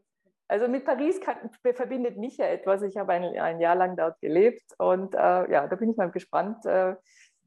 Also 0.48 0.68
mit 0.68 0.84
Paris 0.84 1.22
kann, 1.22 1.50
verbindet 1.62 2.18
mich 2.18 2.38
ja 2.38 2.46
etwas. 2.48 2.82
Ich 2.82 2.98
habe 2.98 3.14
ein, 3.14 3.24
ein 3.24 3.62
Jahr 3.62 3.76
lang 3.76 3.96
dort 3.96 4.20
gelebt 4.20 4.64
und 4.78 5.16
äh, 5.16 5.50
ja, 5.50 5.68
da 5.68 5.76
bin 5.78 5.92
ich 5.92 5.98
mal 5.98 6.12
gespannt, 6.12 6.66
äh, 6.66 6.96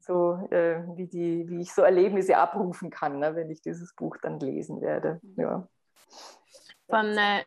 so 0.05 0.47
äh, 0.51 0.83
wie, 0.95 1.07
die, 1.07 1.49
wie 1.49 1.61
ich 1.61 1.73
so 1.73 1.81
Erlebnisse 1.81 2.37
abrufen 2.37 2.89
kann, 2.89 3.19
ne, 3.19 3.35
wenn 3.35 3.49
ich 3.49 3.61
dieses 3.61 3.93
Buch 3.95 4.17
dann 4.21 4.39
lesen 4.39 4.81
werde. 4.81 5.19
Mhm. 5.21 5.41
Ja. 5.41 5.67
Von 6.89 7.17
äh, 7.17 7.43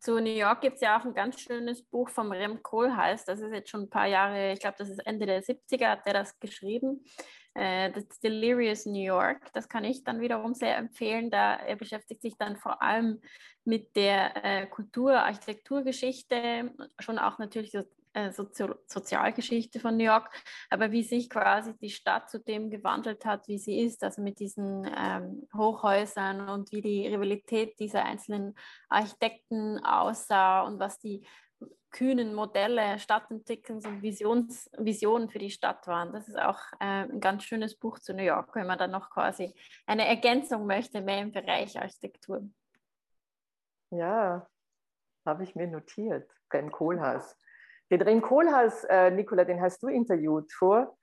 zu 0.00 0.20
New 0.20 0.30
York 0.30 0.60
gibt 0.60 0.76
es 0.76 0.82
ja 0.82 0.98
auch 0.98 1.04
ein 1.04 1.14
ganz 1.14 1.40
schönes 1.40 1.82
Buch 1.82 2.08
vom 2.08 2.32
Rem 2.32 2.62
Koolhaas. 2.62 3.24
Das 3.24 3.40
ist 3.40 3.52
jetzt 3.52 3.70
schon 3.70 3.82
ein 3.82 3.90
paar 3.90 4.08
Jahre, 4.08 4.52
ich 4.52 4.60
glaube, 4.60 4.76
das 4.78 4.90
ist 4.90 5.06
Ende 5.06 5.26
der 5.26 5.42
70er, 5.42 5.90
hat 5.90 6.06
er 6.06 6.14
das 6.14 6.38
geschrieben. 6.40 7.04
Äh, 7.54 7.92
das 7.92 8.08
Delirious 8.20 8.86
New 8.86 9.02
York. 9.02 9.52
Das 9.52 9.68
kann 9.68 9.84
ich 9.84 10.04
dann 10.04 10.20
wiederum 10.20 10.54
sehr 10.54 10.76
empfehlen. 10.76 11.30
Da 11.30 11.54
er 11.56 11.76
beschäftigt 11.76 12.22
sich 12.22 12.36
dann 12.36 12.56
vor 12.56 12.82
allem 12.82 13.20
mit 13.64 13.94
der 13.94 14.44
äh, 14.44 14.66
Kultur, 14.66 15.12
Architekturgeschichte, 15.12 16.72
schon 16.98 17.18
auch 17.18 17.38
natürlich 17.38 17.70
äh, 18.14 18.32
Sozi 18.32 18.66
Sozialgeschichte 18.86 19.80
von 19.80 19.96
New 19.96 20.04
York, 20.04 20.30
aber 20.70 20.92
wie 20.92 21.02
sich 21.02 21.30
quasi 21.30 21.76
die 21.78 21.90
Stadt 21.90 22.30
zu 22.30 22.38
dem 22.38 22.70
gewandelt 22.70 23.24
hat, 23.24 23.48
wie 23.48 23.58
sie 23.58 23.80
ist, 23.80 24.02
also 24.04 24.22
mit 24.22 24.38
diesen 24.38 24.90
ähm, 24.96 25.48
Hochhäusern 25.56 26.48
und 26.48 26.72
wie 26.72 26.82
die 26.82 27.06
Rivalität 27.06 27.78
dieser 27.78 28.04
einzelnen 28.04 28.54
Architekten 28.88 29.78
aussah 29.84 30.62
und 30.62 30.78
was 30.78 30.98
die 30.98 31.26
kühnen 31.90 32.34
Modelle, 32.34 32.98
Stadtentwicklungs- 32.98 33.86
und 33.86 34.02
Visions 34.02 34.70
Visionen 34.78 35.28
für 35.28 35.38
die 35.38 35.50
Stadt 35.50 35.86
waren. 35.86 36.12
Das 36.12 36.26
ist 36.26 36.38
auch 36.38 36.58
äh, 36.80 37.04
ein 37.04 37.20
ganz 37.20 37.44
schönes 37.44 37.76
Buch 37.78 37.98
zu 37.98 38.14
New 38.14 38.22
York, 38.22 38.54
wenn 38.54 38.66
man 38.66 38.78
dann 38.78 38.90
noch 38.90 39.10
quasi 39.10 39.54
eine 39.86 40.06
Ergänzung 40.08 40.66
möchte, 40.66 41.02
mehr 41.02 41.20
im 41.20 41.32
Bereich 41.32 41.78
Architektur. 41.78 42.48
Ja, 43.90 44.48
habe 45.26 45.44
ich 45.44 45.54
mir 45.54 45.68
notiert. 45.68 46.30
Ben 46.48 46.72
Kohlhaas. 46.72 47.36
Den 47.92 48.00
Ren 48.00 48.22
Kohlhaas, 48.22 48.84
äh, 48.84 49.10
Nicola, 49.10 49.44
den 49.44 49.60
hast 49.60 49.82
du 49.82 49.88
interviewt 49.88 50.50
vor? 50.50 50.96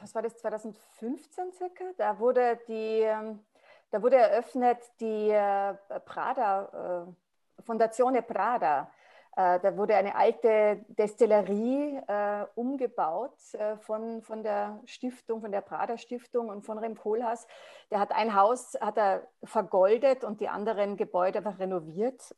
Was 0.00 0.12
war 0.12 0.22
das, 0.22 0.36
2015 0.38 1.52
circa? 1.52 1.84
Da 1.96 2.18
wurde, 2.18 2.58
die, 2.66 3.02
ähm, 3.02 3.46
da 3.92 4.02
wurde 4.02 4.16
eröffnet 4.16 4.78
die 4.98 5.30
äh, 5.30 5.74
Prada, 6.04 7.06
äh, 7.06 7.62
Fondazione 7.62 8.22
Prada. 8.22 8.90
Äh, 9.36 9.60
da 9.60 9.76
wurde 9.76 9.94
eine 9.94 10.16
alte 10.16 10.84
Destillerie 10.88 12.00
äh, 12.08 12.44
umgebaut 12.56 13.38
äh, 13.52 13.76
von, 13.76 14.20
von 14.22 14.42
der 14.42 14.80
Stiftung, 14.84 15.42
von 15.42 15.52
der 15.52 15.60
Prada 15.60 15.96
Stiftung 15.96 16.48
und 16.48 16.66
von 16.66 16.78
Rem 16.78 16.96
Koolhaas. 16.96 17.46
Der 17.92 18.00
hat 18.00 18.10
ein 18.10 18.34
Haus 18.34 18.76
hat 18.80 18.98
er 18.98 19.28
vergoldet 19.44 20.24
und 20.24 20.40
die 20.40 20.48
anderen 20.48 20.96
Gebäude 20.96 21.38
einfach 21.38 21.60
renoviert 21.60 22.34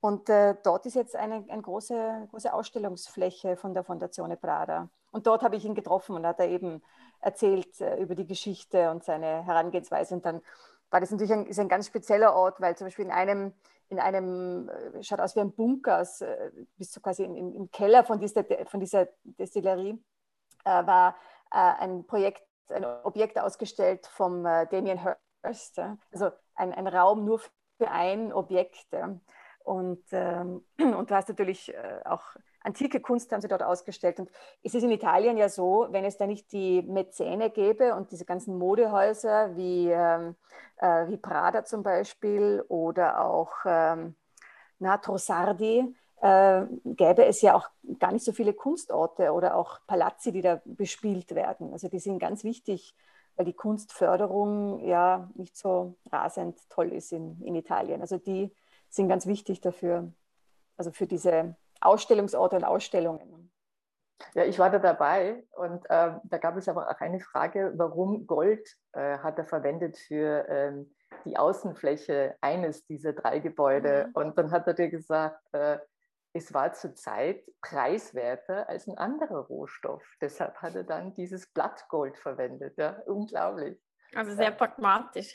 und 0.00 0.28
äh, 0.28 0.54
dort 0.62 0.86
ist 0.86 0.94
jetzt 0.94 1.16
eine, 1.16 1.44
eine 1.48 1.62
große, 1.62 2.28
große 2.30 2.52
Ausstellungsfläche 2.52 3.56
von 3.56 3.74
der 3.74 3.82
Fondazione 3.82 4.36
Prada. 4.36 4.88
Und 5.10 5.26
dort 5.26 5.42
habe 5.42 5.56
ich 5.56 5.64
ihn 5.64 5.74
getroffen 5.74 6.14
und 6.14 6.26
hat 6.26 6.38
er 6.38 6.48
eben 6.48 6.82
erzählt 7.20 7.80
äh, 7.80 7.96
über 7.96 8.14
die 8.14 8.26
Geschichte 8.26 8.90
und 8.90 9.02
seine 9.02 9.44
Herangehensweise. 9.44 10.14
Und 10.14 10.24
dann 10.24 10.40
war 10.90 11.00
das 11.00 11.10
natürlich 11.10 11.32
ein, 11.32 11.46
ist 11.46 11.58
ein 11.58 11.68
ganz 11.68 11.88
spezieller 11.88 12.34
Ort, 12.34 12.60
weil 12.60 12.76
zum 12.76 12.86
Beispiel 12.86 13.06
in 13.06 13.10
einem, 13.10 13.52
in 13.88 13.98
einem 13.98 14.68
äh, 14.68 15.02
schaut 15.02 15.20
aus 15.20 15.34
wie 15.34 15.40
ein 15.40 15.52
Bunker, 15.52 16.02
äh, 16.20 16.50
bis 16.76 16.92
so 16.92 17.00
quasi 17.00 17.24
in, 17.24 17.34
in, 17.34 17.54
im 17.54 17.70
Keller 17.72 18.04
von 18.04 18.20
dieser, 18.20 18.44
von 18.66 18.78
dieser 18.78 19.08
Destillerie, 19.24 20.00
äh, 20.64 20.86
war 20.86 21.16
ein 21.50 22.06
Projekt, 22.06 22.42
ein 22.68 22.84
Objekt 22.84 23.38
ausgestellt 23.38 24.06
vom 24.06 24.44
Damien 24.44 25.00
Hirst. 25.42 25.80
Also 26.12 26.30
ein, 26.54 26.74
ein 26.74 26.86
Raum 26.86 27.24
nur 27.24 27.38
für 27.38 27.90
ein 27.90 28.34
Objekt. 28.34 28.86
Und, 29.64 30.02
ähm, 30.12 30.64
und 30.78 31.10
du 31.10 31.14
hast 31.14 31.28
natürlich 31.28 31.74
äh, 31.74 32.00
auch 32.04 32.22
antike 32.62 33.00
Kunst 33.00 33.32
haben 33.32 33.40
sie 33.40 33.48
dort 33.48 33.62
ausgestellt. 33.62 34.20
Und 34.20 34.30
es 34.62 34.74
ist 34.74 34.82
in 34.82 34.90
Italien 34.90 35.36
ja 35.36 35.48
so, 35.48 35.86
wenn 35.90 36.04
es 36.04 36.16
da 36.16 36.26
nicht 36.26 36.52
die 36.52 36.82
Mäzene 36.82 37.50
gäbe 37.50 37.94
und 37.94 38.10
diese 38.10 38.24
ganzen 38.24 38.58
Modehäuser 38.58 39.56
wie, 39.56 39.90
ähm, 39.90 40.36
äh, 40.76 41.08
wie 41.08 41.16
Prada 41.16 41.64
zum 41.64 41.82
Beispiel 41.82 42.64
oder 42.68 43.24
auch 43.24 43.52
ähm, 43.64 44.14
Natro 44.78 45.18
Sardi, 45.18 45.94
äh, 46.20 46.62
gäbe 46.84 47.24
es 47.24 47.42
ja 47.42 47.54
auch 47.54 47.68
gar 47.98 48.12
nicht 48.12 48.24
so 48.24 48.32
viele 48.32 48.52
Kunstorte 48.52 49.32
oder 49.32 49.54
auch 49.56 49.80
Palazzi, 49.86 50.32
die 50.32 50.42
da 50.42 50.60
bespielt 50.64 51.34
werden. 51.34 51.72
Also 51.72 51.88
die 51.88 52.00
sind 52.00 52.18
ganz 52.18 52.44
wichtig, 52.44 52.94
weil 53.36 53.46
die 53.46 53.54
Kunstförderung 53.54 54.84
ja 54.84 55.30
nicht 55.34 55.56
so 55.56 55.94
rasend 56.10 56.58
toll 56.70 56.92
ist 56.92 57.12
in, 57.12 57.40
in 57.42 57.54
Italien. 57.54 58.00
Also 58.00 58.18
die 58.18 58.52
sind 58.88 59.08
ganz 59.08 59.26
wichtig 59.26 59.60
dafür, 59.60 60.12
also 60.76 60.90
für 60.90 61.06
diese 61.06 61.56
Ausstellungsorte 61.80 62.56
und 62.56 62.64
Ausstellungen. 62.64 63.52
Ja, 64.34 64.44
ich 64.44 64.58
war 64.58 64.70
da 64.70 64.78
dabei 64.78 65.44
und 65.52 65.84
äh, 65.86 66.12
da 66.24 66.38
gab 66.38 66.56
es 66.56 66.68
aber 66.68 66.90
auch 66.90 67.00
eine 67.00 67.20
Frage, 67.20 67.72
warum 67.76 68.26
Gold 68.26 68.68
äh, 68.92 69.18
hat 69.18 69.38
er 69.38 69.44
verwendet 69.44 69.96
für 69.96 70.44
ähm, 70.48 70.94
die 71.24 71.36
Außenfläche 71.36 72.36
eines 72.40 72.84
dieser 72.86 73.12
drei 73.12 73.38
Gebäude. 73.38 74.06
Mhm. 74.08 74.12
Und 74.14 74.38
dann 74.38 74.50
hat 74.50 74.66
er 74.66 74.74
dir 74.74 74.88
gesagt, 74.88 75.40
äh, 75.52 75.78
es 76.32 76.52
war 76.52 76.72
zurzeit 76.72 77.44
preiswerter 77.62 78.68
als 78.68 78.86
ein 78.86 78.98
anderer 78.98 79.46
Rohstoff. 79.46 80.04
Deshalb 80.20 80.56
hat 80.56 80.74
er 80.74 80.84
dann 80.84 81.14
dieses 81.14 81.46
Blattgold 81.52 82.18
verwendet. 82.18 82.76
Ja, 82.76 83.00
unglaublich. 83.06 83.80
Also 84.14 84.34
sehr 84.34 84.52
pragmatisch. 84.52 85.34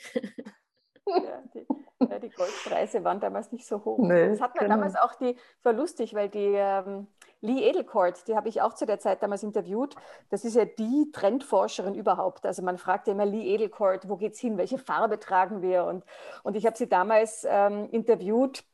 Ja, 1.06 1.42
die, 1.52 1.66
ja, 2.10 2.18
die 2.18 2.30
Goldpreise 2.30 3.04
waren 3.04 3.20
damals 3.20 3.52
nicht 3.52 3.66
so 3.66 3.84
hoch. 3.84 3.98
Nee, 3.98 4.28
das 4.28 4.40
hat 4.40 4.54
man 4.56 4.64
genau. 4.64 4.76
damals 4.76 4.96
auch 4.96 5.14
die, 5.14 5.36
war 5.62 5.72
lustig, 5.72 6.14
weil 6.14 6.28
die 6.28 6.52
ähm, 6.54 7.06
Lee 7.40 7.62
Edelcourt, 7.68 8.26
die 8.26 8.36
habe 8.36 8.48
ich 8.48 8.62
auch 8.62 8.74
zu 8.74 8.86
der 8.86 8.98
Zeit 8.98 9.22
damals 9.22 9.42
interviewt. 9.42 9.94
Das 10.30 10.44
ist 10.44 10.56
ja 10.56 10.64
die 10.64 11.10
Trendforscherin 11.12 11.94
überhaupt. 11.94 12.46
Also 12.46 12.62
man 12.62 12.78
fragte 12.78 13.10
immer 13.10 13.26
Lee 13.26 13.54
Edelcourt, 13.54 14.08
wo 14.08 14.16
geht's 14.16 14.40
hin, 14.40 14.56
welche 14.56 14.78
Farbe 14.78 15.20
tragen 15.20 15.62
wir? 15.62 15.84
Und, 15.84 16.04
und 16.42 16.56
ich 16.56 16.66
habe 16.66 16.76
sie 16.76 16.88
damals 16.88 17.46
ähm, 17.48 17.88
interviewt 17.90 18.64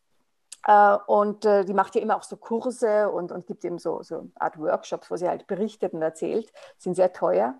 Äh, 0.66 0.98
und 1.06 1.44
äh, 1.46 1.64
die 1.64 1.72
macht 1.72 1.94
ja 1.94 2.02
immer 2.02 2.16
auch 2.16 2.22
so 2.22 2.36
Kurse 2.36 3.10
und, 3.10 3.32
und 3.32 3.46
gibt 3.46 3.64
eben 3.64 3.78
so, 3.78 4.02
so 4.02 4.18
eine 4.18 4.30
Art 4.36 4.58
Workshops, 4.58 5.10
wo 5.10 5.16
sie 5.16 5.26
halt 5.28 5.46
berichtet 5.46 5.94
und 5.94 6.02
erzählt. 6.02 6.52
Sind 6.76 6.96
sehr 6.96 7.12
teuer. 7.12 7.54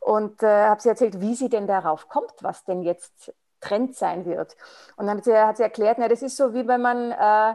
Und 0.00 0.42
äh, 0.42 0.66
habe 0.66 0.80
sie 0.80 0.88
erzählt, 0.88 1.20
wie 1.20 1.34
sie 1.34 1.48
denn 1.50 1.66
darauf 1.66 2.08
kommt, 2.08 2.32
was 2.40 2.64
denn 2.64 2.82
jetzt 2.82 3.32
Trend 3.66 3.96
sein 3.96 4.24
wird. 4.24 4.56
Und 4.96 5.06
dann 5.06 5.18
hat 5.18 5.24
sie, 5.24 5.36
hat 5.36 5.56
sie 5.56 5.62
erklärt, 5.62 5.98
na, 5.98 6.08
das 6.08 6.22
ist 6.22 6.36
so 6.36 6.54
wie 6.54 6.66
wenn 6.66 6.80
man, 6.80 7.12
äh, 7.12 7.54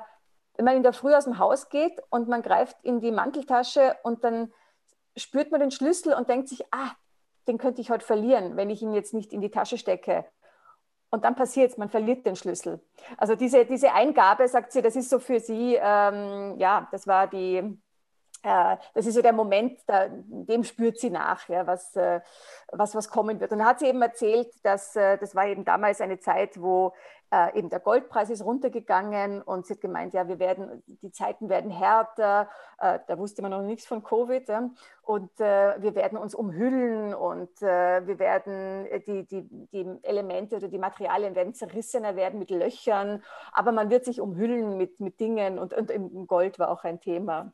wenn 0.55 0.65
man 0.65 0.75
in 0.75 0.83
der 0.83 0.93
Früh 0.93 1.13
aus 1.13 1.25
dem 1.25 1.37
Haus 1.37 1.69
geht 1.69 2.01
und 2.09 2.27
man 2.27 2.41
greift 2.41 2.77
in 2.83 2.99
die 2.99 3.11
Manteltasche 3.11 3.95
und 4.03 4.23
dann 4.23 4.51
spürt 5.15 5.51
man 5.51 5.59
den 5.59 5.71
Schlüssel 5.71 6.13
und 6.13 6.29
denkt 6.29 6.49
sich, 6.49 6.65
ah, 6.71 6.91
den 7.47 7.57
könnte 7.57 7.81
ich 7.81 7.89
heute 7.89 8.05
verlieren, 8.05 8.55
wenn 8.57 8.69
ich 8.69 8.81
ihn 8.81 8.93
jetzt 8.93 9.13
nicht 9.13 9.33
in 9.33 9.41
die 9.41 9.51
Tasche 9.51 9.77
stecke. 9.77 10.25
Und 11.09 11.25
dann 11.25 11.35
passiert 11.35 11.71
es, 11.71 11.77
man 11.77 11.89
verliert 11.89 12.25
den 12.25 12.35
Schlüssel. 12.37 12.79
Also 13.17 13.35
diese, 13.35 13.65
diese 13.65 13.93
Eingabe, 13.93 14.47
sagt 14.47 14.71
sie, 14.71 14.81
das 14.81 14.95
ist 14.95 15.09
so 15.09 15.19
für 15.19 15.39
sie, 15.39 15.77
ähm, 15.81 16.55
ja, 16.57 16.87
das 16.91 17.05
war 17.05 17.27
die, 17.27 17.77
das 18.43 19.05
ist 19.05 19.13
so 19.13 19.21
der 19.21 19.33
Moment, 19.33 19.79
da, 19.85 20.07
dem 20.09 20.63
spürt 20.63 20.99
sie 20.99 21.09
nach, 21.09 21.47
ja, 21.47 21.67
was, 21.67 21.95
äh, 21.95 22.21
was, 22.71 22.95
was 22.95 23.09
kommen 23.09 23.39
wird. 23.39 23.51
Und 23.51 23.59
dann 23.59 23.67
hat 23.67 23.79
sie 23.79 23.87
eben 23.87 24.01
erzählt, 24.01 24.49
dass 24.63 24.95
äh, 24.95 25.17
das 25.17 25.35
war 25.35 25.45
eben 25.45 25.65
damals 25.65 26.01
eine 26.01 26.19
Zeit, 26.19 26.59
wo 26.59 26.93
äh, 27.31 27.57
eben 27.57 27.69
der 27.69 27.79
Goldpreis 27.79 28.29
ist 28.29 28.43
runtergegangen 28.43 29.41
und 29.41 29.65
sie 29.65 29.73
hat 29.73 29.81
gemeint, 29.81 30.13
ja, 30.13 30.27
wir 30.27 30.37
werden, 30.39 30.83
die 30.85 31.11
Zeiten 31.11 31.49
werden 31.49 31.71
härter. 31.71 32.49
Äh, 32.77 32.99
da 33.07 33.17
wusste 33.17 33.41
man 33.41 33.51
noch 33.51 33.61
nichts 33.61 33.85
von 33.85 34.03
Covid. 34.03 34.47
Ja, 34.49 34.69
und 35.03 35.39
äh, 35.39 35.81
wir 35.81 35.95
werden 35.95 36.17
uns 36.17 36.35
umhüllen 36.35 37.13
und 37.13 37.61
äh, 37.61 38.05
wir 38.05 38.19
werden, 38.19 38.85
äh, 38.87 38.99
die, 38.99 39.25
die, 39.25 39.47
die 39.71 39.99
Elemente 40.03 40.57
oder 40.57 40.67
die 40.67 40.77
Materialien 40.77 41.35
werden 41.35 41.53
zerrissener 41.53 42.15
werden 42.15 42.37
mit 42.37 42.49
Löchern, 42.49 43.23
aber 43.53 43.71
man 43.71 43.89
wird 43.89 44.05
sich 44.05 44.19
umhüllen 44.19 44.77
mit, 44.77 44.99
mit 44.99 45.19
Dingen 45.19 45.57
und, 45.57 45.73
und 45.73 46.27
Gold 46.27 46.59
war 46.59 46.69
auch 46.69 46.83
ein 46.83 46.99
Thema. 46.99 47.53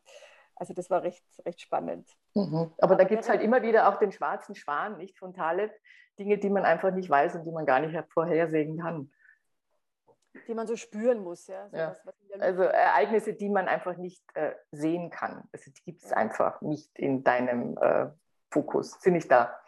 Also 0.59 0.73
das 0.73 0.89
war 0.89 1.03
recht, 1.03 1.23
recht 1.45 1.61
spannend. 1.61 2.09
Mhm. 2.33 2.71
Aber 2.79 2.95
da 2.95 3.03
gibt 3.03 3.23
es 3.23 3.29
halt 3.29 3.41
immer 3.41 3.61
wieder 3.61 3.89
auch 3.89 3.99
den 3.99 4.11
schwarzen 4.11 4.55
Schwan, 4.55 4.97
nicht 4.97 5.17
von 5.17 5.33
Taleb, 5.33 5.71
Dinge, 6.19 6.37
die 6.37 6.49
man 6.49 6.65
einfach 6.65 6.91
nicht 6.91 7.09
weiß 7.09 7.35
und 7.35 7.45
die 7.45 7.51
man 7.51 7.65
gar 7.65 7.79
nicht 7.79 7.95
vorhersehen 8.11 8.79
kann 8.79 9.11
die 10.47 10.53
man 10.53 10.67
so 10.67 10.75
spüren 10.75 11.23
muss. 11.23 11.47
Ja? 11.47 11.69
So 11.69 11.77
ja. 11.77 11.89
Was, 11.89 12.05
was 12.05 12.41
also 12.41 12.63
Ereignisse, 12.63 13.33
die 13.33 13.49
man 13.49 13.67
einfach 13.67 13.97
nicht 13.97 14.23
äh, 14.35 14.53
sehen 14.71 15.09
kann. 15.09 15.43
Also 15.51 15.71
die 15.71 15.83
gibt 15.83 16.03
es 16.03 16.11
einfach 16.11 16.61
nicht 16.61 16.97
in 16.97 17.23
deinem 17.23 17.77
äh, 17.77 18.07
Fokus, 18.51 19.01
sind 19.01 19.13
nicht 19.13 19.31
da. 19.31 19.59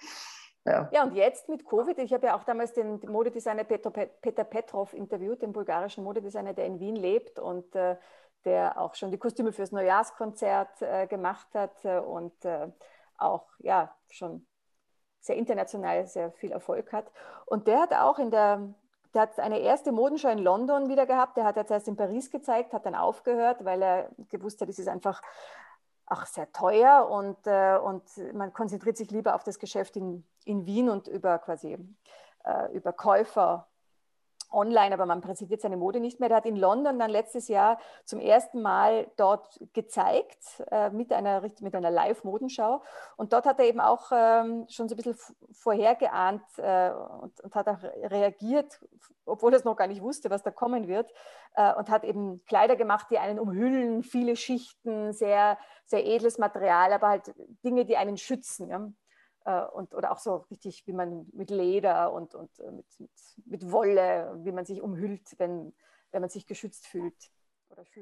Ja. 0.65 0.89
ja, 0.91 1.03
und 1.03 1.15
jetzt 1.15 1.49
mit 1.49 1.65
Covid, 1.65 1.97
ich 1.99 2.13
habe 2.13 2.27
ja 2.27 2.35
auch 2.35 2.43
damals 2.43 2.73
den 2.73 2.99
Modedesigner 3.07 3.63
Petro, 3.63 3.91
Peter 3.91 4.43
Petrov 4.43 4.93
interviewt, 4.93 5.41
den 5.41 5.53
bulgarischen 5.53 6.03
Modedesigner, 6.03 6.53
der 6.53 6.65
in 6.65 6.79
Wien 6.79 6.95
lebt 6.95 7.39
und 7.39 7.73
äh, 7.75 7.95
der 8.45 8.79
auch 8.79 8.95
schon 8.95 9.11
die 9.11 9.17
Kostüme 9.17 9.51
fürs 9.51 9.71
Neujahrskonzert 9.71 10.81
äh, 10.81 11.07
gemacht 11.07 11.47
hat 11.53 11.83
äh, 11.83 11.99
und 11.99 12.45
äh, 12.45 12.67
auch 13.17 13.47
ja 13.59 13.93
schon 14.09 14.45
sehr 15.19 15.35
international 15.35 16.07
sehr 16.07 16.31
viel 16.31 16.51
Erfolg 16.51 16.93
hat. 16.93 17.11
Und 17.45 17.67
der 17.67 17.81
hat 17.81 17.93
auch 17.93 18.19
in 18.19 18.31
der 18.31 18.73
der 19.13 19.23
hat 19.23 19.39
eine 19.39 19.59
erste 19.59 19.91
Modenschau 19.91 20.29
in 20.29 20.37
London 20.37 20.87
wieder 20.87 21.07
gehabt. 21.07 21.35
Der 21.35 21.43
hat 21.43 21.55
jetzt 21.55 21.71
erst 21.71 21.87
in 21.87 21.95
Paris 21.95 22.29
gezeigt, 22.29 22.73
hat 22.73 22.85
dann 22.85 22.93
aufgehört, 22.93 23.65
weil 23.65 23.81
er 23.81 24.09
gewusst 24.29 24.61
hat, 24.61 24.69
es 24.69 24.77
ist 24.77 24.87
einfach 24.87 25.21
auch 26.05 26.25
sehr 26.25 26.51
teuer 26.51 27.07
und, 27.09 27.37
äh, 27.45 27.77
und 27.77 28.03
man 28.33 28.53
konzentriert 28.53 28.97
sich 28.97 29.11
lieber 29.11 29.35
auf 29.35 29.43
das 29.43 29.59
Geschäft 29.59 29.95
in, 29.95 30.25
in 30.45 30.65
Wien 30.65 30.89
und 30.89 31.07
über 31.07 31.37
quasi 31.39 31.77
äh, 32.43 32.71
über 32.73 32.93
Käufer 32.93 33.67
online, 34.51 34.93
aber 34.93 35.05
man 35.05 35.21
präsentiert 35.21 35.61
seine 35.61 35.77
Mode 35.77 35.99
nicht 35.99 36.19
mehr. 36.19 36.29
Der 36.29 36.37
hat 36.37 36.45
in 36.45 36.55
London 36.55 36.99
dann 36.99 37.09
letztes 37.09 37.47
Jahr 37.47 37.79
zum 38.05 38.19
ersten 38.19 38.61
Mal 38.61 39.09
dort 39.17 39.59
gezeigt 39.73 40.63
äh, 40.71 40.89
mit 40.89 41.11
einer, 41.11 41.41
mit 41.41 41.75
einer 41.75 41.91
Live-Modenschau. 41.91 42.81
Und 43.17 43.33
dort 43.33 43.45
hat 43.45 43.59
er 43.59 43.65
eben 43.65 43.79
auch 43.79 44.11
ähm, 44.11 44.65
schon 44.69 44.89
so 44.89 44.95
ein 44.95 44.97
bisschen 44.97 45.17
vorhergeahnt 45.51 46.43
äh, 46.57 46.91
und, 46.91 47.39
und, 47.41 47.55
hat 47.55 47.67
auch 47.67 47.83
reagiert, 47.83 48.79
obwohl 49.25 49.53
er 49.53 49.57
es 49.57 49.65
noch 49.65 49.75
gar 49.75 49.87
nicht 49.87 50.01
wusste, 50.01 50.29
was 50.29 50.43
da 50.43 50.51
kommen 50.51 50.87
wird. 50.87 51.11
Äh, 51.55 51.73
und 51.75 51.89
hat 51.89 52.03
eben 52.03 52.43
Kleider 52.45 52.75
gemacht, 52.75 53.07
die 53.09 53.19
einen 53.19 53.39
umhüllen, 53.39 54.03
viele 54.03 54.35
Schichten, 54.35 55.13
sehr, 55.13 55.57
sehr 55.85 56.05
edles 56.05 56.37
Material, 56.37 56.93
aber 56.93 57.09
halt 57.09 57.33
Dinge, 57.63 57.85
die 57.85 57.97
einen 57.97 58.17
schützen. 58.17 58.69
Ja? 58.69 58.89
Äh, 59.49 59.65
und, 59.73 59.95
oder 59.95 60.11
auch 60.11 60.19
so 60.19 60.45
richtig, 60.51 60.85
wie 60.85 60.93
man 60.93 61.27
mit 61.33 61.49
Leder 61.49 62.13
und, 62.13 62.35
und 62.35 62.59
äh, 62.59 62.71
mit, 62.71 62.85
mit, 62.99 63.11
mit 63.45 63.71
Wolle, 63.71 64.31
wie 64.43 64.51
man 64.51 64.65
sich 64.65 64.81
umhüllt, 64.81 65.39
wenn, 65.39 65.73
wenn 66.11 66.21
man 66.21 66.29
sich 66.29 66.45
geschützt 66.45 66.85
fühlt. 66.85 67.15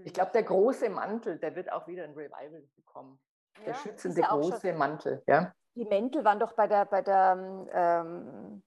ich 0.03 0.13
glaube, 0.13 0.31
der 0.33 0.43
große 0.43 0.89
Mantel, 0.89 1.37
der 1.37 1.55
wird 1.55 1.71
auch 1.71 1.87
wieder 1.87 2.03
ein 2.03 2.11
Revival 2.11 2.63
bekommen. 2.75 3.19
Der 3.59 3.67
ja, 3.67 3.73
schützende 3.75 4.21
ja 4.21 4.27
große 4.27 4.73
Mantel. 4.73 5.23
Ja? 5.25 5.53
Die 5.75 5.85
Mäntel 5.85 6.25
waren 6.25 6.39
doch 6.39 6.53
bei 6.53 6.67
der, 6.67 6.85
bei 6.85 7.01
der 7.01 7.69
ähm, 7.71 8.61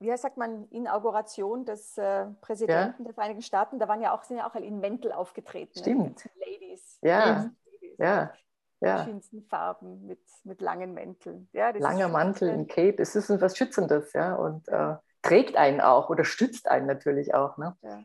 wie 0.00 0.14
sagt 0.16 0.36
man, 0.36 0.68
Inauguration 0.70 1.64
des 1.64 1.96
äh, 1.96 2.26
Präsidenten 2.40 3.02
ja. 3.02 3.04
der 3.04 3.14
Vereinigten 3.14 3.42
Staaten, 3.42 3.78
da 3.78 3.86
waren 3.86 4.00
ja 4.00 4.12
auch, 4.12 4.24
sind 4.24 4.38
ja 4.38 4.50
auch 4.50 4.54
in 4.56 4.80
Mäntel 4.80 5.12
aufgetreten. 5.12 5.78
Stimmt. 5.78 6.24
Ne? 6.24 6.30
Ladies. 6.44 6.98
Ja. 7.02 7.50
Ladies. 7.64 7.98
ja 7.98 8.32
ja. 8.80 8.96
verschiedensten 8.96 9.42
Farben 9.42 10.06
mit, 10.06 10.20
mit 10.44 10.60
langen 10.60 10.94
Mänteln. 10.94 11.48
Ja, 11.52 11.70
Langer 11.70 12.08
Mantel, 12.08 12.50
ein 12.50 12.66
Cape, 12.66 13.02
es 13.02 13.16
ist 13.16 13.28
was 13.40 13.56
Schützendes, 13.56 14.12
ja, 14.12 14.34
und 14.34 14.68
äh, 14.68 14.96
trägt 15.22 15.56
einen 15.56 15.80
auch 15.80 16.10
oder 16.10 16.24
stützt 16.24 16.68
einen 16.68 16.86
natürlich 16.86 17.34
auch. 17.34 17.56
Ne? 17.58 17.76
Ja. 17.82 18.02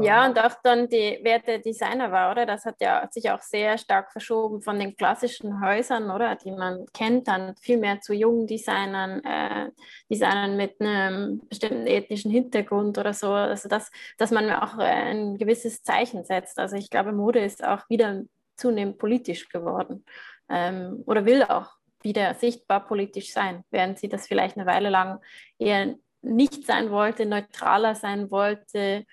Ja, 0.00 0.26
und 0.26 0.38
auch 0.38 0.54
dann, 0.62 0.88
die, 0.88 1.18
wer 1.22 1.40
der 1.40 1.58
Designer 1.58 2.12
war, 2.12 2.30
oder? 2.30 2.46
Das 2.46 2.64
hat 2.64 2.80
ja 2.80 3.08
sich 3.10 3.28
auch 3.32 3.40
sehr 3.40 3.76
stark 3.78 4.12
verschoben 4.12 4.62
von 4.62 4.78
den 4.78 4.96
klassischen 4.96 5.60
Häusern, 5.60 6.08
oder? 6.10 6.36
Die 6.36 6.52
man 6.52 6.86
kennt, 6.94 7.26
dann 7.26 7.56
viel 7.56 7.78
mehr 7.78 8.00
zu 8.00 8.14
jungen 8.14 8.46
Designern, 8.46 9.24
äh, 9.24 9.70
Designern 10.08 10.56
mit 10.56 10.80
einem 10.80 11.40
bestimmten 11.48 11.88
ethnischen 11.88 12.30
Hintergrund 12.30 12.96
oder 12.96 13.12
so. 13.12 13.32
Also, 13.32 13.68
dass, 13.68 13.90
dass 14.18 14.30
man 14.30 14.52
auch 14.52 14.78
äh, 14.78 14.82
ein 14.82 15.36
gewisses 15.36 15.82
Zeichen 15.82 16.24
setzt. 16.24 16.60
Also, 16.60 16.76
ich 16.76 16.88
glaube, 16.88 17.10
Mode 17.10 17.40
ist 17.44 17.64
auch 17.64 17.88
wieder 17.88 18.22
zunehmend 18.56 18.98
politisch 18.98 19.48
geworden 19.48 20.04
ähm, 20.48 21.02
oder 21.06 21.24
will 21.24 21.42
auch 21.42 21.70
wieder 22.02 22.34
sichtbar 22.34 22.86
politisch 22.86 23.32
sein, 23.32 23.64
während 23.70 23.98
sie 23.98 24.08
das 24.08 24.26
vielleicht 24.26 24.56
eine 24.56 24.66
Weile 24.66 24.90
lang 24.90 25.20
eher 25.58 25.94
nicht 26.20 26.66
sein 26.66 26.90
wollte, 26.90 27.26
neutraler 27.26 27.94
sein 27.94 28.30
wollte, 28.30 29.04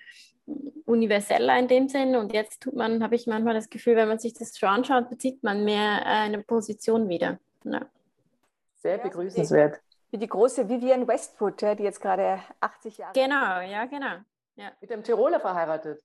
universeller 0.84 1.58
in 1.58 1.68
dem 1.68 1.88
Sinn. 1.88 2.16
Und 2.16 2.32
jetzt 2.32 2.62
tut 2.62 2.74
man, 2.74 3.02
habe 3.02 3.14
ich 3.14 3.26
manchmal 3.26 3.54
das 3.54 3.70
Gefühl, 3.70 3.96
wenn 3.96 4.08
man 4.08 4.18
sich 4.18 4.34
das 4.34 4.56
schon 4.56 4.68
anschaut, 4.68 5.08
bezieht 5.08 5.42
man 5.42 5.64
mehr 5.64 6.00
äh, 6.02 6.24
eine 6.24 6.42
Position 6.42 7.08
wieder. 7.08 7.38
Ja. 7.64 7.82
Sehr 8.76 8.98
begrüßenswert. 8.98 9.80
Wie 10.10 10.18
die 10.18 10.26
große 10.26 10.68
Vivian 10.68 11.06
Westwood, 11.06 11.60
die 11.60 11.84
jetzt 11.84 12.00
gerade 12.00 12.40
80 12.60 12.98
Jahre 12.98 13.12
Genau, 13.12 13.60
ja, 13.60 13.84
genau. 13.84 14.16
Ja. 14.56 14.72
Mit 14.80 14.90
dem 14.90 15.04
Tiroler 15.04 15.38
verheiratet. 15.38 16.02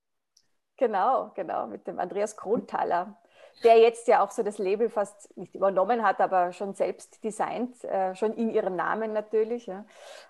Genau, 0.78 1.32
genau, 1.34 1.68
mit 1.68 1.88
dem 1.88 2.00
Andreas 2.00 2.36
Kronthaler 2.36 3.18
der 3.64 3.80
jetzt 3.80 4.08
ja 4.08 4.24
auch 4.24 4.32
so 4.32 4.44
das 4.44 4.58
Label 4.58 4.90
fast 4.90 5.36
nicht 5.38 5.56
übernommen 5.56 6.04
hat, 6.04 6.20
aber 6.20 6.52
schon 6.52 6.74
selbst 6.74 7.24
designt, 7.24 7.84
äh, 7.86 8.16
schon 8.16 8.34
in 8.34 8.50
ihrem 8.50 8.76
Namen 8.76 9.14
natürlich. 9.14 9.66
Ja. 9.66 9.86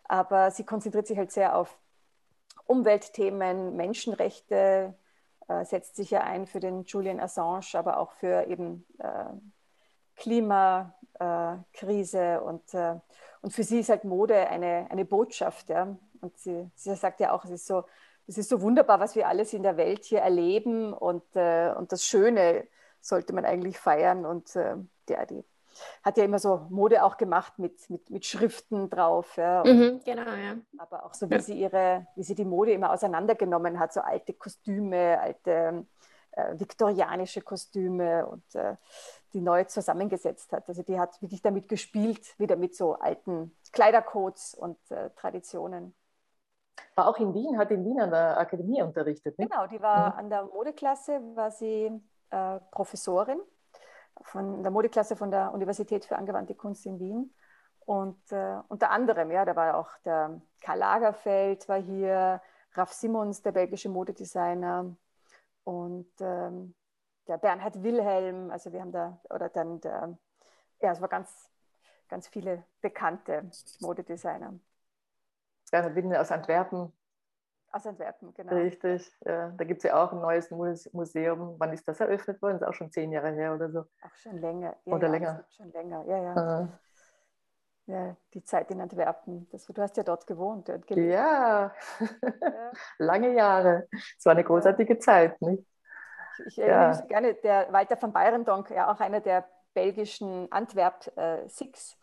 Aber 0.05 0.51
sie 0.51 0.63
konzentriert 0.63 1.07
sich 1.07 1.17
halt 1.17 1.31
sehr 1.31 1.57
auf 1.57 1.77
Umweltthemen, 2.65 3.75
Menschenrechte, 3.75 4.93
äh, 5.47 5.65
setzt 5.65 5.95
sich 5.95 6.11
ja 6.11 6.21
ein 6.21 6.47
für 6.47 6.59
den 6.59 6.83
Julian 6.83 7.19
Assange, 7.19 7.65
aber 7.73 7.99
auch 7.99 8.11
für 8.13 8.47
eben 8.47 8.85
äh, 8.99 9.25
Klimakrise 10.15 12.19
äh, 12.19 12.37
und, 12.37 12.73
äh, 12.73 12.95
und 13.41 13.53
für 13.53 13.63
sie 13.63 13.79
ist 13.79 13.89
halt 13.89 14.03
Mode 14.03 14.47
eine, 14.47 14.87
eine 14.89 15.05
Botschaft. 15.05 15.69
Ja. 15.69 15.95
Und 16.21 16.37
sie, 16.37 16.69
sie 16.75 16.95
sagt 16.95 17.19
ja 17.19 17.33
auch, 17.33 17.45
es 17.45 17.51
ist 17.51 17.67
so, 17.67 17.83
es 18.27 18.37
ist 18.37 18.49
so 18.49 18.61
wunderbar, 18.61 18.99
was 18.99 19.15
wir 19.15 19.27
alles 19.27 19.53
in 19.53 19.63
der 19.63 19.77
Welt 19.77 20.03
hier 20.03 20.19
erleben 20.19 20.93
und, 20.93 21.23
äh, 21.35 21.73
und 21.77 21.91
das 21.91 22.03
Schöne 22.03 22.67
sollte 23.05 23.33
man 23.33 23.45
eigentlich 23.45 23.77
feiern. 23.77 24.25
Und 24.25 24.55
äh, 24.55 24.75
ja, 25.09 25.25
die 25.25 25.43
hat 26.03 26.17
ja 26.17 26.23
immer 26.23 26.39
so 26.39 26.65
Mode 26.69 27.03
auch 27.03 27.17
gemacht 27.17 27.59
mit, 27.59 27.89
mit, 27.89 28.09
mit 28.09 28.25
Schriften 28.25 28.89
drauf. 28.89 29.37
Ja. 29.37 29.63
Mhm, 29.63 30.01
genau, 30.03 30.31
ja. 30.31 30.55
Aber 30.77 31.05
auch 31.05 31.13
so, 31.13 31.29
wie 31.29 31.35
ja. 31.35 31.41
sie 31.41 31.59
ihre, 31.59 32.07
wie 32.15 32.23
sie 32.23 32.35
die 32.35 32.45
Mode 32.45 32.71
immer 32.71 32.91
auseinandergenommen 32.91 33.79
hat, 33.79 33.93
so 33.93 34.01
alte 34.01 34.33
Kostüme, 34.33 35.19
alte 35.19 35.85
äh, 36.31 36.59
viktorianische 36.59 37.41
Kostüme 37.41 38.25
und 38.25 38.55
äh, 38.55 38.75
die 39.33 39.41
neu 39.41 39.65
zusammengesetzt 39.65 40.51
hat. 40.51 40.67
Also 40.67 40.81
die 40.81 40.99
hat 40.99 41.21
wirklich 41.21 41.41
damit 41.41 41.67
gespielt, 41.67 42.39
wieder 42.39 42.55
mit 42.55 42.75
so 42.75 42.93
alten 42.93 43.55
Kleidercodes 43.71 44.55
und 44.55 44.79
äh, 44.89 45.09
Traditionen. 45.11 45.93
War 46.95 47.07
auch 47.07 47.17
in 47.17 47.33
Wien, 47.33 47.57
hat 47.57 47.71
in 47.71 47.85
Wien 47.85 47.99
an 47.99 48.11
der 48.11 48.37
Akademie 48.37 48.81
unterrichtet. 48.81 49.37
Nicht? 49.37 49.51
Genau, 49.51 49.67
die 49.67 49.81
war 49.81 50.13
mhm. 50.13 50.19
an 50.19 50.29
der 50.29 50.45
Modeklasse, 50.45 51.21
war 51.35 51.51
sie 51.51 51.91
äh, 52.29 52.59
Professorin 52.71 53.39
von 54.21 54.63
der 54.63 54.71
Modeklasse 54.71 55.15
von 55.15 55.31
der 55.31 55.53
Universität 55.53 56.05
für 56.05 56.15
angewandte 56.15 56.55
Kunst 56.55 56.85
in 56.85 56.99
Wien. 56.99 57.33
Und 57.79 58.31
äh, 58.31 58.57
unter 58.67 58.89
anderem, 58.89 59.29
ja, 59.31 59.45
da 59.45 59.55
war 59.55 59.77
auch 59.77 59.89
der 60.05 60.41
Karl 60.61 60.79
Lagerfeld 60.79 61.67
war 61.69 61.77
hier, 61.77 62.41
Ralf 62.73 62.93
Simons, 62.93 63.41
der 63.41 63.51
belgische 63.51 63.89
Modedesigner, 63.89 64.95
und 65.65 66.09
ähm, 66.19 66.75
der 67.27 67.37
Bernhard 67.37 67.81
Wilhelm, 67.83 68.51
also 68.51 68.71
wir 68.71 68.81
haben 68.81 68.91
da, 68.91 69.19
oder 69.29 69.49
dann 69.49 69.81
der, 69.81 70.17
ja, 70.79 70.91
es 70.91 71.01
war 71.01 71.09
ganz, 71.09 71.49
ganz 72.07 72.27
viele 72.27 72.63
bekannte 72.81 73.49
Modedesigner. 73.79 74.53
Bernhard 75.71 75.95
Wilhelm 75.95 76.13
aus 76.13 76.31
Antwerpen. 76.31 76.93
Aus 77.75 77.85
Antwerpen, 77.85 78.33
genau. 78.33 78.53
Richtig, 78.53 79.11
ja. 79.25 79.49
Da 79.49 79.65
gibt 79.65 79.79
es 79.79 79.83
ja 79.83 80.01
auch 80.01 80.13
ein 80.13 80.21
neues 80.21 80.49
Museum. 80.93 81.55
Wann 81.57 81.73
ist 81.73 81.85
das 81.85 81.99
eröffnet 81.99 82.41
worden? 82.41 82.53
Das 82.53 82.61
ist 82.61 82.67
auch 82.69 82.73
schon 82.73 82.89
zehn 82.89 83.11
Jahre 83.11 83.33
her 83.33 83.53
oder 83.53 83.69
so. 83.69 83.79
Auch 83.79 84.15
schon 84.15 84.37
länger. 84.37 84.77
Ja, 84.85 84.93
oder 84.93 85.07
ja, 85.07 85.11
länger. 85.11 85.45
Schon 85.49 85.73
länger, 85.73 86.05
ja, 86.07 86.23
ja. 86.23 86.35
Ah. 86.35 86.79
Ja, 87.87 88.15
die 88.33 88.41
Zeit 88.45 88.71
in 88.71 88.79
Antwerpen. 88.79 89.49
Das, 89.51 89.65
du 89.65 89.81
hast 89.81 89.97
ja 89.97 90.03
dort 90.03 90.25
gewohnt. 90.25 90.69
Dort 90.69 90.89
ja. 90.91 90.95
ja. 90.95 91.75
lange 92.97 93.33
Jahre. 93.33 93.89
Es 93.91 94.23
war 94.25 94.31
eine 94.31 94.45
großartige 94.45 94.97
Zeit, 94.97 95.41
nicht? 95.41 95.67
Ich, 96.47 96.57
erinnere 96.57 96.95
mich 96.95 97.07
gerne, 97.09 97.33
der 97.33 97.73
Walter 97.73 98.01
van 98.01 98.13
Beirendonk, 98.13 98.69
ja 98.69 98.89
auch 98.89 99.01
einer 99.01 99.19
der 99.19 99.49
belgischen 99.73 100.49
Antwerp 100.49 101.11
äh, 101.17 101.45
Six, 101.49 101.93
äh, 101.93 101.97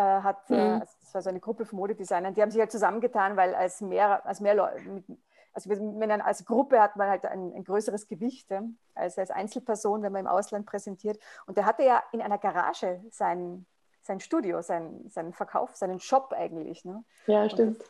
hat, 0.00 0.50
äh, 0.50 0.54
mhm. 0.54 0.76
äh, 0.76 0.80
das 0.80 1.14
war 1.14 1.22
so 1.22 1.30
eine 1.30 1.40
Gruppe 1.40 1.64
von 1.64 1.78
Modedesignern, 1.78 2.34
die 2.34 2.42
haben 2.42 2.50
sich 2.50 2.60
halt 2.60 2.72
zusammengetan, 2.72 3.36
weil 3.36 3.54
als 3.54 3.80
mehr, 3.80 4.24
als 4.26 4.40
mehr 4.40 4.54
Leute, 4.54 5.04
also 5.52 5.70
wenn 5.70 5.98
man 5.98 6.20
als 6.20 6.44
Gruppe 6.44 6.80
hat 6.80 6.96
man 6.96 7.08
halt 7.08 7.26
ein, 7.26 7.52
ein 7.54 7.64
größeres 7.64 8.08
Gewicht 8.08 8.50
ja, 8.50 8.62
als 8.94 9.18
als 9.18 9.30
Einzelperson, 9.30 10.02
wenn 10.02 10.12
man 10.12 10.22
im 10.22 10.26
Ausland 10.26 10.66
präsentiert. 10.66 11.18
Und 11.46 11.58
der 11.58 11.66
hatte 11.66 11.82
ja 11.82 12.02
in 12.12 12.22
einer 12.22 12.38
Garage 12.38 13.02
sein, 13.10 13.66
sein 14.00 14.20
Studio, 14.20 14.62
sein, 14.62 15.08
seinen 15.08 15.34
Verkauf, 15.34 15.76
seinen 15.76 16.00
Shop 16.00 16.32
eigentlich. 16.32 16.84
Ne? 16.84 17.04
Ja, 17.26 17.48
stimmt. 17.50 17.82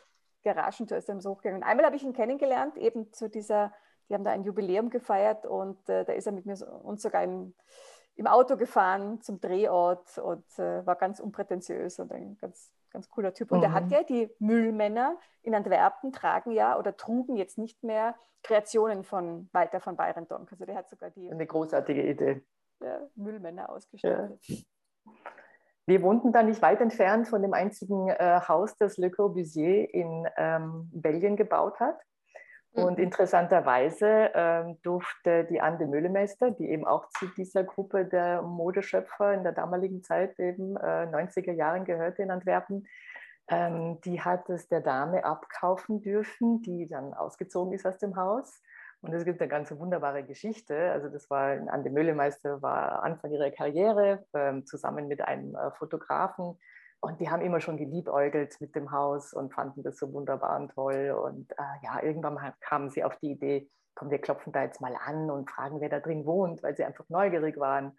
Garagentor 0.43 0.97
ist 0.97 1.07
dann 1.07 1.21
so 1.21 1.31
hochgegangen. 1.31 1.63
Und 1.63 1.67
einmal 1.67 1.85
habe 1.85 1.95
ich 1.95 2.03
ihn 2.03 2.11
kennengelernt, 2.11 2.75
eben 2.75 3.13
zu 3.13 3.29
dieser 3.29 3.71
die 4.09 4.13
haben 4.13 4.23
da 4.23 4.31
ein 4.31 4.43
Jubiläum 4.43 4.89
gefeiert 4.89 5.45
und 5.45 5.77
äh, 5.89 6.03
da 6.05 6.13
ist 6.13 6.25
er 6.25 6.33
mit 6.33 6.45
mir 6.45 6.55
uns 6.83 7.01
sogar 7.01 7.23
im, 7.23 7.53
im 8.15 8.27
Auto 8.27 8.57
gefahren 8.57 9.21
zum 9.21 9.39
Drehort 9.39 10.17
und 10.17 10.45
äh, 10.59 10.85
war 10.85 10.95
ganz 10.95 11.19
unprätentiös 11.19 11.99
und 11.99 12.11
ein 12.11 12.37
ganz, 12.39 12.71
ganz 12.91 13.09
cooler 13.09 13.33
Typ. 13.33 13.51
Und 13.51 13.59
mhm. 13.59 13.65
er 13.65 13.73
hat 13.73 13.89
ja 13.91 14.03
die 14.03 14.29
Müllmänner 14.39 15.17
in 15.41 15.55
Antwerpen 15.55 16.11
tragen 16.11 16.51
ja 16.51 16.77
oder 16.77 16.95
trugen 16.95 17.35
jetzt 17.35 17.57
nicht 17.57 17.83
mehr 17.83 18.15
Kreationen 18.43 19.03
von 19.03 19.49
Walter 19.51 19.79
von 19.79 19.95
Beirendonk. 19.95 20.51
Also 20.51 20.65
der 20.65 20.75
hat 20.75 20.89
sogar 20.89 21.09
die 21.09 21.31
eine 21.31 21.45
großartige 21.45 22.07
Idee. 22.07 22.43
Müllmänner 23.15 23.69
ausgestattet. 23.69 24.39
Ja. 24.47 24.57
Wir 25.85 26.01
wohnten 26.01 26.31
da 26.31 26.43
nicht 26.43 26.61
weit 26.61 26.79
entfernt 26.79 27.27
von 27.27 27.41
dem 27.41 27.53
einzigen 27.53 28.09
äh, 28.09 28.39
Haus, 28.47 28.77
das 28.77 28.97
Le 28.97 29.11
Corbusier 29.11 29.93
in 29.93 30.27
ähm, 30.37 30.89
Belgien 30.93 31.35
gebaut 31.35 31.79
hat. 31.79 31.99
Und 32.73 32.97
mhm. 32.97 33.03
interessanterweise 33.03 34.31
ähm, 34.33 34.77
durfte 34.81 35.45
die 35.45 35.61
Anne 35.61 35.85
Müllemeister, 35.85 36.51
die 36.51 36.69
eben 36.69 36.85
auch 36.85 37.07
zu 37.09 37.27
dieser 37.27 37.63
Gruppe 37.63 38.05
der 38.05 38.41
Modeschöpfer 38.41 39.33
in 39.33 39.43
der 39.43 39.51
damaligen 39.51 40.03
Zeit, 40.03 40.39
eben 40.39 40.75
äh, 40.77 41.05
90er 41.05 41.53
Jahren 41.53 41.85
gehörte 41.85 42.23
in 42.23 42.31
Antwerpen, 42.31 42.87
ähm, 43.47 43.99
die 44.01 44.21
hat 44.21 44.49
es 44.49 44.67
der 44.69 44.81
Dame 44.81 45.23
abkaufen 45.23 46.01
dürfen, 46.01 46.61
die 46.63 46.87
dann 46.87 47.13
ausgezogen 47.13 47.73
ist 47.73 47.85
aus 47.85 47.99
dem 47.99 48.15
Haus. 48.15 48.61
Und 49.01 49.13
es 49.13 49.25
gibt 49.25 49.41
eine 49.41 49.49
ganz 49.49 49.69
wunderbare 49.71 50.23
Geschichte. 50.23 50.91
Also 50.91 51.09
das 51.09 51.29
war, 51.29 51.57
Anne 51.67 51.89
Müllemeister 51.89 52.61
war 52.61 53.03
Anfang 53.03 53.31
ihrer 53.31 53.51
Karriere 53.51 54.25
ähm, 54.33 54.65
zusammen 54.65 55.07
mit 55.07 55.21
einem 55.21 55.55
äh, 55.55 55.71
Fotografen 55.71 56.57
und 57.03 57.19
die 57.19 57.29
haben 57.29 57.41
immer 57.41 57.59
schon 57.59 57.75
geliebäugelt 57.75 58.55
mit 58.61 58.75
dem 58.75 58.93
Haus 58.93 59.33
und 59.33 59.53
fanden 59.53 59.83
das 59.83 59.97
so 59.97 60.13
wunderbar 60.13 60.57
und 60.57 60.71
toll. 60.71 61.11
Und 61.11 61.51
äh, 61.51 61.83
ja, 61.83 62.01
irgendwann 62.01 62.39
kamen 62.61 62.89
sie 62.91 63.03
auf 63.03 63.17
die 63.17 63.31
Idee, 63.31 63.69
komm, 63.93 64.09
wir 64.09 64.19
klopfen 64.19 64.53
da 64.53 64.63
jetzt 64.63 64.79
mal 64.79 64.95
an 65.05 65.29
und 65.29 65.51
fragen, 65.51 65.81
wer 65.81 65.89
da 65.89 65.99
drin 65.99 66.25
wohnt, 66.25 66.63
weil 66.63 66.77
sie 66.77 66.85
einfach 66.85 67.03
neugierig 67.09 67.59
waren. 67.59 67.97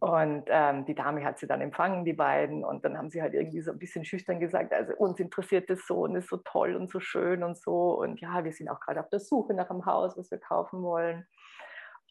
Und 0.00 0.42
ähm, 0.48 0.84
die 0.86 0.96
Dame 0.96 1.24
hat 1.24 1.38
sie 1.38 1.46
dann 1.46 1.60
empfangen, 1.60 2.04
die 2.04 2.14
beiden. 2.14 2.64
Und 2.64 2.84
dann 2.84 2.98
haben 2.98 3.10
sie 3.10 3.22
halt 3.22 3.34
irgendwie 3.34 3.60
so 3.60 3.70
ein 3.70 3.78
bisschen 3.78 4.04
schüchtern 4.04 4.40
gesagt, 4.40 4.72
also 4.72 4.92
uns 4.94 5.20
interessiert 5.20 5.70
das 5.70 5.86
so 5.86 6.00
und 6.00 6.16
ist 6.16 6.28
so 6.28 6.38
toll 6.38 6.74
und 6.74 6.90
so 6.90 6.98
schön 6.98 7.44
und 7.44 7.56
so. 7.56 7.96
Und 8.00 8.20
ja, 8.20 8.42
wir 8.42 8.52
sind 8.52 8.68
auch 8.68 8.80
gerade 8.80 8.98
auf 8.98 9.08
der 9.08 9.20
Suche 9.20 9.54
nach 9.54 9.70
einem 9.70 9.86
Haus, 9.86 10.18
was 10.18 10.32
wir 10.32 10.38
kaufen 10.38 10.82
wollen. 10.82 11.28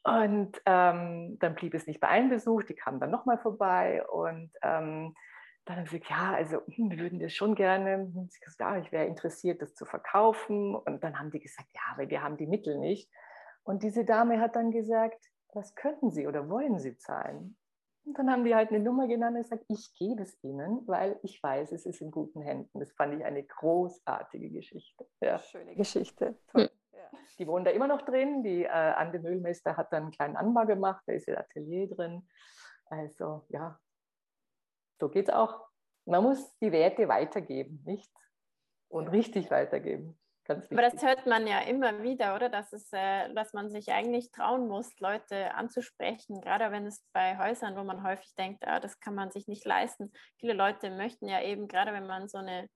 Und 0.05 0.61
ähm, 0.65 1.37
dann 1.39 1.55
blieb 1.55 1.73
es 1.73 1.87
nicht 1.87 1.99
bei 1.99 2.07
einem 2.07 2.29
Besuch, 2.29 2.63
die 2.63 2.73
kamen 2.73 3.01
dann 3.01 3.11
nochmal 3.11 3.37
vorbei 3.37 4.01
und 4.07 4.49
ähm, 4.63 5.13
dann 5.65 5.77
haben 5.77 5.85
sie 5.85 5.99
gesagt, 5.99 6.09
ja, 6.09 6.33
also 6.33 6.61
hm, 6.67 6.91
wir 6.91 6.99
würden 6.99 7.19
das 7.19 7.33
schon 7.33 7.55
gerne. 7.55 8.11
Gesagt, 8.43 8.59
ja, 8.59 8.77
ich 8.77 8.91
wäre 8.91 9.05
interessiert, 9.05 9.61
das 9.61 9.75
zu 9.75 9.85
verkaufen. 9.85 10.75
Und 10.75 11.03
dann 11.03 11.19
haben 11.19 11.31
die 11.31 11.39
gesagt, 11.39 11.69
ja, 11.73 11.97
weil 11.97 12.09
wir 12.09 12.23
haben 12.23 12.37
die 12.37 12.47
Mittel 12.47 12.77
nicht. 12.77 13.09
Und 13.63 13.83
diese 13.83 14.05
Dame 14.05 14.39
hat 14.39 14.55
dann 14.55 14.71
gesagt, 14.71 15.23
was 15.53 15.75
könnten 15.75 16.11
Sie 16.11 16.27
oder 16.27 16.49
wollen 16.49 16.79
Sie 16.79 16.97
zahlen? 16.97 17.57
Und 18.03 18.17
dann 18.17 18.31
haben 18.31 18.43
die 18.43 18.55
halt 18.55 18.69
eine 18.69 18.79
Nummer 18.79 19.07
genannt 19.07 19.35
und 19.35 19.43
gesagt, 19.43 19.65
ich 19.67 19.93
gebe 19.95 20.23
es 20.23 20.43
Ihnen, 20.43 20.87
weil 20.87 21.19
ich 21.21 21.41
weiß, 21.43 21.71
es 21.71 21.85
ist 21.85 22.01
in 22.01 22.09
guten 22.09 22.41
Händen. 22.41 22.79
Das 22.79 22.91
fand 22.93 23.13
ich 23.13 23.23
eine 23.23 23.43
großartige 23.43 24.49
Geschichte. 24.49 25.05
Ja. 25.19 25.37
Schöne 25.37 25.75
Geschichte. 25.75 26.35
Toll. 26.47 26.63
Hm. 26.63 26.69
Die 27.37 27.47
wohnen 27.47 27.65
da 27.65 27.71
immer 27.71 27.87
noch 27.87 28.01
drin. 28.03 28.43
Die 28.43 28.63
äh, 28.63 28.69
Ande 28.69 29.19
Müllmeister 29.19 29.77
hat 29.77 29.91
dann 29.91 30.03
einen 30.03 30.11
kleinen 30.11 30.35
Anbau 30.35 30.65
gemacht, 30.65 31.03
da 31.05 31.13
ist 31.13 31.27
ihr 31.27 31.39
Atelier 31.39 31.89
drin. 31.89 32.27
Also 32.85 33.45
ja, 33.49 33.79
so 35.01 35.09
geht 35.09 35.27
es 35.27 35.33
auch. 35.33 35.67
Man 36.05 36.23
muss 36.23 36.57
die 36.59 36.71
Werte 36.71 37.07
weitergeben, 37.07 37.83
nicht? 37.85 38.11
Und 38.87 39.07
richtig 39.07 39.49
weitergeben. 39.49 40.17
Aber 40.47 40.81
das 40.81 41.01
hört 41.01 41.25
man 41.27 41.47
ja 41.47 41.59
immer 41.61 42.03
wieder, 42.03 42.35
oder? 42.35 42.49
Dass, 42.49 42.73
es, 42.73 42.91
äh, 42.91 43.33
dass 43.33 43.53
man 43.53 43.69
sich 43.69 43.91
eigentlich 43.91 44.31
trauen 44.31 44.67
muss, 44.67 44.99
Leute 44.99 45.53
anzusprechen, 45.53 46.41
gerade 46.41 46.71
wenn 46.71 46.85
es 46.85 47.03
bei 47.13 47.37
Häusern, 47.37 47.77
wo 47.77 47.83
man 47.83 48.03
häufig 48.03 48.33
denkt, 48.35 48.67
ah, 48.67 48.79
das 48.79 48.99
kann 48.99 49.15
man 49.15 49.31
sich 49.31 49.47
nicht 49.47 49.65
leisten. 49.65 50.11
Viele 50.39 50.53
Leute 50.53 50.89
möchten 50.89 51.27
ja 51.29 51.41
eben, 51.41 51.67
gerade 51.67 51.93
wenn 51.93 52.07
man 52.07 52.27
so 52.27 52.39
eine, 52.39 52.67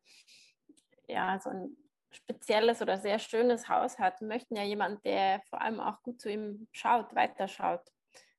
ja, 1.07 1.37
so 1.39 1.49
ein 1.49 1.75
spezielles 2.11 2.81
oder 2.81 2.97
sehr 2.97 3.19
schönes 3.19 3.67
Haus 3.67 3.99
hat, 3.99 4.21
möchten 4.21 4.55
ja 4.55 4.63
jemand, 4.63 5.03
der 5.03 5.41
vor 5.49 5.61
allem 5.61 5.81
auch 5.81 6.01
gut 6.01 6.21
zu 6.21 6.29
ihm 6.29 6.67
schaut, 6.71 7.13
weiterschaut. 7.13 7.81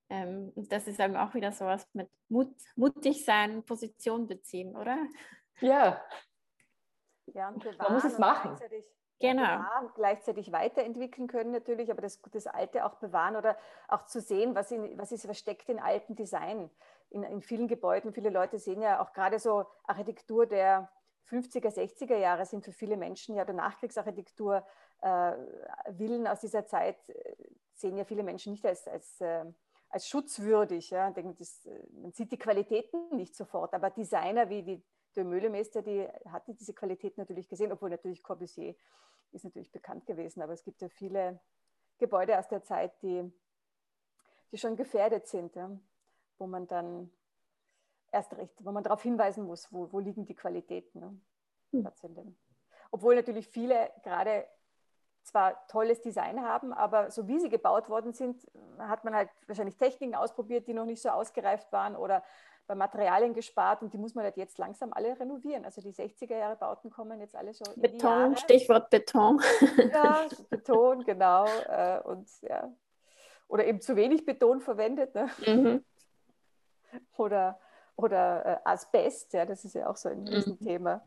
Ähm, 0.08 0.52
das 0.54 0.86
ist 0.86 1.00
eben 1.00 1.16
auch 1.16 1.34
wieder 1.34 1.52
sowas 1.52 1.86
mit 1.92 2.08
Mut, 2.28 2.54
mutig 2.76 3.24
sein, 3.24 3.64
Position 3.64 4.26
beziehen, 4.26 4.76
oder? 4.76 4.96
Ja. 5.60 6.00
Ja, 7.26 7.48
und 7.48 7.64
Man 7.78 7.92
muss 7.92 8.04
es 8.04 8.18
machen. 8.18 8.56
Genau. 9.18 9.42
Bewahren, 9.42 9.90
gleichzeitig 9.94 10.52
weiterentwickeln 10.52 11.26
können 11.26 11.50
natürlich, 11.50 11.90
aber 11.90 12.02
das, 12.02 12.20
das 12.30 12.46
Alte 12.46 12.84
auch 12.84 12.96
bewahren 12.96 13.36
oder 13.36 13.56
auch 13.88 14.04
zu 14.04 14.20
sehen, 14.20 14.54
was, 14.54 14.70
in, 14.70 14.98
was 14.98 15.10
ist 15.10 15.24
versteckt 15.24 15.68
in 15.68 15.80
alten 15.80 16.14
Design. 16.14 16.70
In, 17.10 17.22
in 17.22 17.40
vielen 17.40 17.66
Gebäuden, 17.66 18.12
viele 18.12 18.30
Leute 18.30 18.58
sehen 18.58 18.82
ja 18.82 19.00
auch 19.00 19.12
gerade 19.12 19.38
so 19.38 19.64
Architektur 19.84 20.46
der 20.46 20.90
50er, 21.30 21.74
60er 21.74 22.16
Jahre 22.16 22.44
sind 22.44 22.64
für 22.64 22.72
viele 22.72 22.96
Menschen 22.96 23.34
ja 23.34 23.44
der 23.44 23.54
Nachkriegsarchitektur, 23.54 24.64
äh, 25.00 25.32
Villen 25.96 26.26
aus 26.26 26.40
dieser 26.40 26.66
Zeit 26.66 26.96
äh, 27.08 27.34
sehen 27.72 27.96
ja 27.96 28.04
viele 28.04 28.22
Menschen 28.22 28.52
nicht 28.52 28.66
als, 28.66 28.86
als 28.86 29.20
äh, 29.20 29.44
als 29.88 30.08
schutzwürdig. 30.08 30.90
Ja. 30.90 31.10
Das, 31.10 31.66
äh, 31.66 31.86
man 31.92 32.12
sieht 32.12 32.32
die 32.32 32.38
Qualitäten 32.38 33.16
nicht 33.16 33.34
sofort, 33.34 33.74
aber 33.74 33.90
Designer 33.90 34.48
wie 34.48 34.62
die 34.62 34.82
der 35.16 35.24
Mühlemeister, 35.24 35.82
die 35.82 36.06
hatte 36.30 36.54
diese 36.54 36.74
Qualität 36.74 37.18
natürlich 37.18 37.48
gesehen, 37.48 37.72
obwohl 37.72 37.90
natürlich 37.90 38.22
Corbusier 38.22 38.74
ist 39.32 39.44
natürlich 39.44 39.72
bekannt 39.72 40.06
gewesen, 40.06 40.42
aber 40.42 40.52
es 40.52 40.62
gibt 40.62 40.80
ja 40.80 40.88
viele 40.88 41.40
Gebäude 41.98 42.38
aus 42.38 42.48
der 42.48 42.62
Zeit, 42.62 42.92
die, 43.02 43.32
die 44.52 44.58
schon 44.58 44.76
gefährdet 44.76 45.26
sind, 45.26 45.56
ja, 45.56 45.70
wo 46.38 46.46
man 46.46 46.66
dann 46.66 47.10
erst 48.12 48.34
recht, 48.34 48.54
wo 48.64 48.72
man 48.72 48.84
darauf 48.84 49.02
hinweisen 49.02 49.44
muss, 49.44 49.72
wo, 49.72 49.90
wo 49.92 49.98
liegen 49.98 50.26
die 50.26 50.34
Qualitäten. 50.34 51.00
Ne, 51.00 51.20
hm. 51.72 52.36
Obwohl 52.90 53.16
natürlich 53.16 53.48
viele 53.48 53.90
gerade 54.02 54.46
zwar 55.26 55.66
tolles 55.66 56.00
Design 56.00 56.42
haben, 56.42 56.72
aber 56.72 57.10
so 57.10 57.26
wie 57.26 57.40
sie 57.40 57.48
gebaut 57.48 57.88
worden 57.88 58.12
sind, 58.12 58.46
hat 58.78 59.04
man 59.04 59.14
halt 59.14 59.28
wahrscheinlich 59.46 59.76
Techniken 59.76 60.14
ausprobiert, 60.14 60.66
die 60.68 60.74
noch 60.74 60.84
nicht 60.84 61.02
so 61.02 61.08
ausgereift 61.08 61.72
waren 61.72 61.96
oder 61.96 62.22
bei 62.66 62.74
Materialien 62.74 63.32
gespart 63.34 63.82
und 63.82 63.92
die 63.92 63.98
muss 63.98 64.14
man 64.14 64.24
halt 64.24 64.36
jetzt 64.36 64.58
langsam 64.58 64.92
alle 64.92 65.18
renovieren. 65.18 65.64
Also 65.64 65.80
die 65.80 65.92
60er 65.92 66.36
Jahre 66.36 66.56
Bauten 66.56 66.90
kommen 66.90 67.20
jetzt 67.20 67.36
alle 67.36 67.54
schon. 67.54 67.68
Beton, 67.76 68.36
Stichwort 68.36 68.90
Beton. 68.90 69.40
Ja, 69.92 70.26
Beton, 70.50 71.04
genau. 71.04 71.46
Äh, 71.46 72.00
und 72.04 72.28
ja. 72.42 72.68
Oder 73.48 73.66
eben 73.66 73.80
zu 73.80 73.94
wenig 73.94 74.24
Beton 74.24 74.60
verwendet. 74.60 75.14
Ne? 75.14 75.28
Mhm. 75.46 75.84
Oder, 77.16 77.58
oder 77.94 78.46
äh, 78.46 78.58
Asbest, 78.64 79.32
ja, 79.32 79.44
das 79.44 79.64
ist 79.64 79.74
ja 79.74 79.88
auch 79.88 79.96
so 79.96 80.08
ein 80.08 80.22
mhm. 80.22 80.28
Riesenthema. 80.28 80.96
Mhm. 80.96 81.00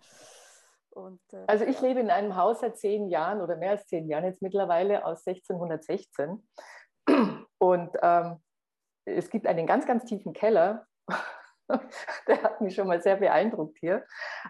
Und, 0.92 1.22
äh, 1.34 1.44
also 1.48 1.66
ich 1.66 1.80
lebe 1.82 2.00
in 2.00 2.10
einem 2.10 2.36
Haus 2.36 2.62
seit 2.62 2.78
zehn 2.78 3.10
Jahren 3.10 3.42
oder 3.42 3.56
mehr 3.56 3.72
als 3.72 3.86
zehn 3.88 4.08
Jahren 4.08 4.26
jetzt 4.26 4.42
mittlerweile 4.42 5.06
aus 5.06 5.26
1616. 5.26 6.48
Und 7.60 7.92
ähm, 8.02 8.42
es 9.06 9.30
gibt 9.30 9.48
einen 9.48 9.68
ganz, 9.68 9.86
ganz 9.86 10.06
tiefen 10.06 10.34
Keller. 10.34 10.86
Der 12.28 12.42
hat 12.42 12.62
mich 12.62 12.74
schon 12.74 12.88
mal 12.88 13.02
sehr 13.02 13.18
beeindruckt 13.18 13.78
hier. 13.80 14.04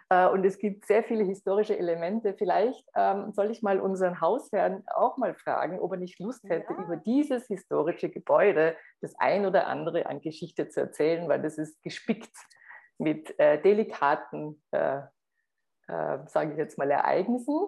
Äh, 0.10 0.28
und 0.28 0.46
es 0.46 0.58
gibt 0.58 0.86
sehr 0.86 1.04
viele 1.04 1.26
historische 1.26 1.78
Elemente. 1.78 2.34
Vielleicht 2.34 2.88
ähm, 2.96 3.34
soll 3.34 3.52
ich 3.52 3.62
mal 3.62 3.82
unseren 3.82 4.22
Hausherrn 4.22 4.84
auch 4.88 5.18
mal 5.18 5.36
fragen, 5.36 5.80
ob 5.80 5.92
er 5.92 5.98
nicht 5.98 6.20
Lust 6.20 6.44
hätte, 6.48 6.72
ja. 6.72 6.80
über 6.84 6.96
dieses 6.96 7.48
historische 7.48 8.10
Gebäude 8.10 8.78
das 9.02 9.14
ein 9.18 9.46
oder 9.46 9.68
andere 9.68 10.06
an 10.06 10.22
Geschichte 10.22 10.70
zu 10.70 10.80
erzählen, 10.80 11.28
weil 11.28 11.42
das 11.42 11.58
ist 11.58 11.82
gespickt 11.84 12.36
mit 12.98 13.38
äh, 13.38 13.62
delikaten, 13.62 14.62
äh, 14.72 15.02
äh, 15.90 16.20
sage 16.28 16.52
ich 16.52 16.58
jetzt 16.58 16.78
mal, 16.78 16.90
Ereignissen 16.90 17.68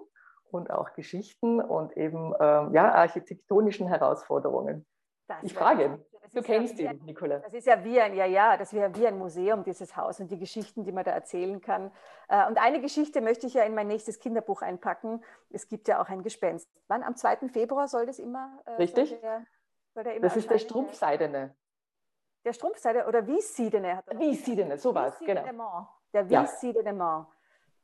und 0.51 0.69
auch 0.69 0.93
Geschichten 0.93 1.61
und 1.61 1.95
eben 1.97 2.33
ähm, 2.39 2.73
ja, 2.73 2.93
architektonischen 2.93 3.87
Herausforderungen. 3.87 4.85
Das 5.27 5.43
ich 5.43 5.53
frage, 5.53 5.99
du 6.33 6.41
kennst 6.41 6.77
ja 6.77 6.91
ihn, 6.91 7.05
Nicola. 7.05 7.39
Das 7.39 7.53
ist 7.53 7.65
ja 7.65 7.83
wie 7.83 7.99
ein, 7.99 8.13
ja, 8.13 8.25
ja, 8.25 8.57
das 8.57 8.73
wäre 8.73 8.93
wie 8.95 9.07
ein 9.07 9.17
Museum, 9.17 9.63
dieses 9.63 9.95
Haus 9.95 10.19
und 10.19 10.29
die 10.29 10.37
Geschichten, 10.37 10.83
die 10.83 10.91
man 10.91 11.05
da 11.05 11.11
erzählen 11.11 11.61
kann. 11.61 11.91
Äh, 12.27 12.47
und 12.47 12.57
eine 12.57 12.81
Geschichte 12.81 13.21
möchte 13.21 13.47
ich 13.47 13.53
ja 13.53 13.63
in 13.63 13.73
mein 13.73 13.87
nächstes 13.87 14.19
Kinderbuch 14.19 14.61
einpacken. 14.61 15.23
Es 15.49 15.67
gibt 15.67 15.87
ja 15.87 16.01
auch 16.01 16.09
ein 16.09 16.21
Gespenst. 16.21 16.69
Wann? 16.87 17.03
Am 17.03 17.15
2. 17.15 17.49
Februar 17.49 17.87
soll 17.87 18.05
das 18.05 18.19
immer? 18.19 18.59
Äh, 18.65 18.71
Richtig. 18.71 19.09
Soll 19.09 19.19
der, 19.19 19.45
soll 19.93 20.03
der 20.03 20.15
immer 20.15 20.27
das 20.27 20.37
ist 20.37 20.49
der 20.49 20.59
Strumpfseidene. 20.59 21.55
Der 22.43 22.53
Strumpfseidene 22.53 23.07
oder 23.07 23.25
Wiessiedene. 23.25 24.03
Wiessiedene, 24.17 24.77
sowas, 24.77 25.17
genau. 25.19 25.87
Der 26.11 26.27
Wiessiedene 26.29 26.89
ja. 26.89 27.27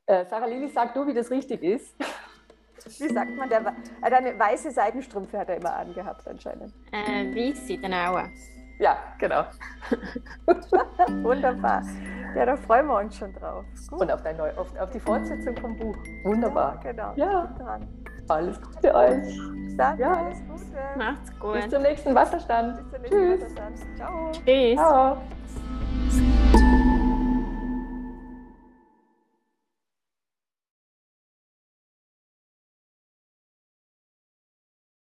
Äh, 0.07 0.25
Sarah 0.25 0.45
Lili, 0.45 0.69
sag 0.69 0.93
du, 0.93 1.05
wie 1.05 1.13
das 1.13 1.29
richtig 1.29 1.61
ist. 1.61 1.93
Wie 2.99 3.09
sagt 3.09 3.35
man? 3.35 3.49
Der, 3.49 3.59
äh, 3.59 4.15
eine 4.15 4.39
weiße 4.39 4.71
Seidenstrümpfe 4.71 5.37
hat 5.37 5.49
er 5.49 5.57
immer 5.57 5.75
angehabt 5.75 6.25
anscheinend. 6.25 6.73
Äh, 6.93 7.35
weiße, 7.35 7.77
genau. 7.77 8.19
Ja, 8.79 8.97
genau. 9.17 9.43
Wunderbar. 11.23 11.81
Ja, 12.33 12.45
da 12.45 12.55
freuen 12.55 12.87
wir 12.87 12.97
uns 12.99 13.17
schon 13.17 13.33
drauf. 13.33 13.65
Gut. 13.89 13.99
Und 13.99 14.11
auf, 14.11 14.21
dein 14.23 14.37
Neu 14.37 14.49
auf, 14.55 14.73
auf, 14.79 14.89
die 14.91 14.99
Fortsetzung 14.99 15.57
vom 15.57 15.75
Buch. 15.75 15.97
Wunderbar. 16.23 16.79
Ja, 16.85 16.91
genau. 16.91 17.13
Ja. 17.15 17.79
Alles 18.29 18.61
Gute 18.61 18.95
euch. 18.95 19.37
Dann 19.75 19.97
ja. 19.99 20.13
alles 20.13 20.39
Gute. 20.47 20.97
Macht's 20.97 21.39
gut. 21.39 21.53
Bis 21.53 21.69
zum 21.69 21.81
nächsten 21.81 22.15
Wasserstand. 22.15 22.77
Bis 22.77 22.91
zum 22.91 23.01
nächsten 23.01 23.17
Tschüss. 23.17 23.41
Wasserstand. 23.41 23.97
Ciao. 23.97 24.31
Tschüss. 24.31 24.75
Ciao. 24.77 25.17